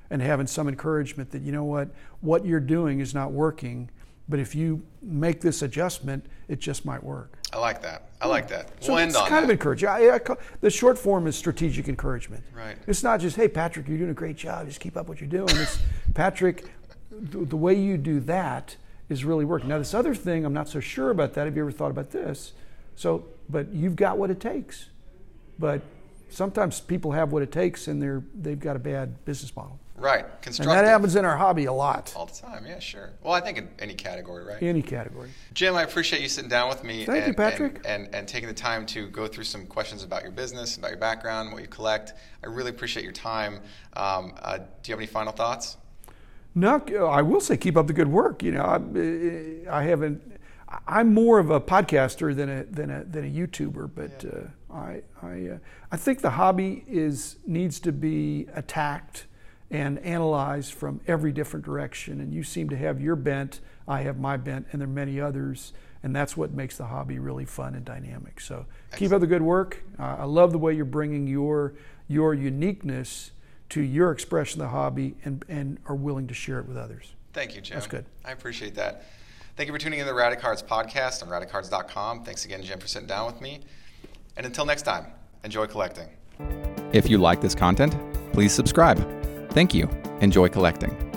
and 0.09 0.21
having 0.21 0.47
some 0.47 0.67
encouragement 0.67 1.31
that, 1.31 1.41
you 1.41 1.51
know 1.51 1.63
what, 1.63 1.89
what 2.21 2.45
you're 2.45 2.59
doing 2.59 2.99
is 2.99 3.13
not 3.13 3.31
working 3.31 3.89
but 4.27 4.39
if 4.39 4.55
you 4.55 4.83
make 5.01 5.41
this 5.41 5.61
adjustment, 5.61 6.25
it 6.47 6.59
just 6.59 6.85
might 6.85 7.03
work. 7.03 7.37
I 7.53 7.59
like 7.59 7.81
that. 7.83 8.09
I 8.19 8.27
like 8.27 8.47
that. 8.47 8.71
So 8.83 8.95
we'll 8.95 9.03
it's 9.03 9.15
kind 9.17 9.31
that. 9.31 9.43
of 9.43 9.49
encouraging. 9.49 9.87
I, 9.87 10.15
I, 10.15 10.19
the 10.61 10.69
short 10.69 10.97
form 10.97 11.27
is 11.27 11.35
strategic 11.35 11.87
encouragement. 11.87 12.43
Right. 12.53 12.75
It's 12.87 13.03
not 13.03 13.19
just, 13.19 13.35
hey, 13.35 13.47
Patrick, 13.47 13.87
you're 13.87 13.97
doing 13.97 14.09
a 14.09 14.15
great 14.15 14.35
job. 14.35 14.67
Just 14.67 14.79
keep 14.79 14.97
up 14.97 15.07
what 15.07 15.21
you're 15.21 15.29
doing. 15.29 15.49
It's, 15.49 15.79
Patrick, 16.13 16.65
the, 17.11 17.45
the 17.45 17.55
way 17.55 17.75
you 17.75 17.97
do 17.97 18.19
that 18.21 18.75
is 19.09 19.23
really 19.23 19.45
working. 19.45 19.69
Now, 19.69 19.77
this 19.77 19.93
other 19.93 20.15
thing, 20.15 20.43
I'm 20.43 20.53
not 20.53 20.67
so 20.67 20.79
sure 20.79 21.11
about 21.11 21.33
that. 21.35 21.45
Have 21.45 21.55
you 21.55 21.61
ever 21.61 21.71
thought 21.71 21.91
about 21.91 22.09
this? 22.09 22.53
So, 22.95 23.27
but 23.47 23.71
you've 23.71 23.95
got 23.95 24.17
what 24.17 24.31
it 24.31 24.39
takes. 24.39 24.89
But 25.57 25.81
sometimes 26.29 26.79
people 26.81 27.11
have 27.11 27.31
what 27.31 27.43
it 27.43 27.51
takes 27.51 27.87
and 27.87 28.01
they're, 28.01 28.23
they've 28.33 28.59
got 28.59 28.75
a 28.75 28.79
bad 28.79 29.23
business 29.25 29.55
model. 29.55 29.79
Right. 29.97 30.25
And 30.45 30.53
that 30.55 30.83
happens 30.83 31.15
in 31.15 31.23
our 31.23 31.37
hobby 31.37 31.65
a 31.65 31.73
lot. 31.73 32.13
All 32.17 32.25
the 32.25 32.33
time, 32.33 32.65
yeah, 32.65 32.79
sure. 32.79 33.11
Well, 33.23 33.33
I 33.33 33.39
think 33.39 33.57
in 33.57 33.69
any 33.79 33.93
category, 33.93 34.43
right? 34.43 34.61
Any 34.61 34.81
category. 34.81 35.29
Jim, 35.53 35.75
I 35.75 35.83
appreciate 35.83 36.21
you 36.21 36.27
sitting 36.27 36.49
down 36.49 36.67
with 36.67 36.83
me. 36.83 37.05
Thank 37.05 37.19
and, 37.19 37.27
you, 37.27 37.33
Patrick. 37.33 37.75
And, 37.85 38.05
and, 38.05 38.15
and, 38.15 38.27
taking 38.27 38.49
the 38.49 38.53
time 38.53 38.85
to 38.87 39.07
go 39.07 39.25
through 39.25 39.45
some 39.45 39.65
questions 39.65 40.03
about 40.03 40.21
your 40.21 40.33
business, 40.33 40.75
about 40.75 40.89
your 40.89 40.99
background, 40.99 41.53
what 41.53 41.61
you 41.61 41.69
collect. 41.69 42.13
I 42.43 42.47
really 42.47 42.71
appreciate 42.71 43.03
your 43.03 43.13
time. 43.13 43.61
Um, 43.95 44.33
uh, 44.41 44.57
do 44.57 44.63
you 44.85 44.91
have 44.91 44.99
any 44.99 45.07
final 45.07 45.31
thoughts? 45.31 45.77
No, 46.55 46.77
I 47.07 47.21
will 47.21 47.41
say 47.41 47.55
keep 47.55 47.77
up 47.77 47.87
the 47.87 47.93
good 47.93 48.07
work. 48.07 48.43
You 48.43 48.51
know, 48.51 48.63
I, 48.63 49.79
I 49.79 49.83
haven't. 49.83 50.21
I'm 50.87 51.13
more 51.13 51.39
of 51.39 51.51
a 51.51 51.59
podcaster 51.61 52.35
than 52.35 52.49
a 52.49 52.63
than 52.63 52.89
a 52.89 53.03
than 53.03 53.25
a 53.25 53.29
YouTuber, 53.29 53.91
but 53.93 54.23
yeah. 54.23 54.29
uh, 54.29 54.47
I 54.71 55.01
I 55.21 55.47
uh, 55.47 55.57
I 55.91 55.97
think 55.97 56.21
the 56.21 56.31
hobby 56.31 56.83
is 56.87 57.37
needs 57.45 57.79
to 57.81 57.91
be 57.91 58.47
attacked 58.53 59.25
and 59.71 59.99
analyzed 59.99 60.73
from 60.73 61.01
every 61.07 61.31
different 61.31 61.65
direction. 61.65 62.21
And 62.21 62.33
you 62.33 62.43
seem 62.43 62.69
to 62.69 62.77
have 62.77 63.01
your 63.01 63.15
bent, 63.15 63.61
I 63.87 64.01
have 64.01 64.19
my 64.19 64.37
bent, 64.37 64.67
and 64.71 64.81
there 64.81 64.87
are 64.87 64.91
many 64.91 65.19
others. 65.19 65.73
And 66.03 66.15
that's 66.15 66.37
what 66.37 66.51
makes 66.51 66.77
the 66.77 66.85
hobby 66.85 67.17
really 67.17 67.45
fun 67.45 67.73
and 67.73 67.83
dynamic. 67.83 68.39
So 68.39 68.67
Excellent. 68.91 68.99
keep 68.99 69.11
up 69.11 69.21
the 69.21 69.27
good 69.27 69.41
work. 69.41 69.83
Uh, 69.97 70.17
I 70.19 70.23
love 70.25 70.51
the 70.51 70.59
way 70.59 70.73
you're 70.73 70.85
bringing 70.85 71.25
your 71.25 71.73
your 72.07 72.35
uniqueness 72.35 73.31
to 73.69 73.81
your 73.81 74.11
expression 74.11 74.61
of 74.61 74.67
the 74.67 74.71
hobby 74.71 75.15
and, 75.23 75.43
and 75.49 75.79
are 75.87 75.95
willing 75.95 76.27
to 76.27 76.33
share 76.35 76.59
it 76.59 76.67
with 76.67 76.77
others. 76.77 77.13
Thank 77.33 77.55
you, 77.55 77.61
Jim. 77.61 77.75
That's 77.75 77.87
good. 77.87 78.05
I 78.23 78.31
appreciate 78.31 78.75
that. 78.75 79.05
Thank 79.55 79.67
you 79.67 79.73
for 79.73 79.79
tuning 79.79 79.99
in 79.99 80.05
to 80.05 80.11
the 80.11 80.17
Radicards 80.17 80.63
podcast 80.63 81.23
on 81.23 81.29
radicards.com. 81.29 82.23
Thanks 82.23 82.45
again, 82.45 82.61
Jim, 82.61 82.79
for 82.79 82.87
sitting 82.87 83.07
down 83.07 83.25
with 83.25 83.41
me. 83.41 83.61
And 84.37 84.45
until 84.45 84.65
next 84.65 84.83
time, 84.83 85.07
enjoy 85.43 85.67
collecting. 85.67 86.09
If 86.93 87.09
you 87.09 87.17
like 87.17 87.41
this 87.41 87.55
content, 87.55 87.95
please 88.33 88.53
subscribe. 88.53 88.99
Thank 89.51 89.73
you. 89.73 89.89
Enjoy 90.21 90.49
collecting. 90.49 91.14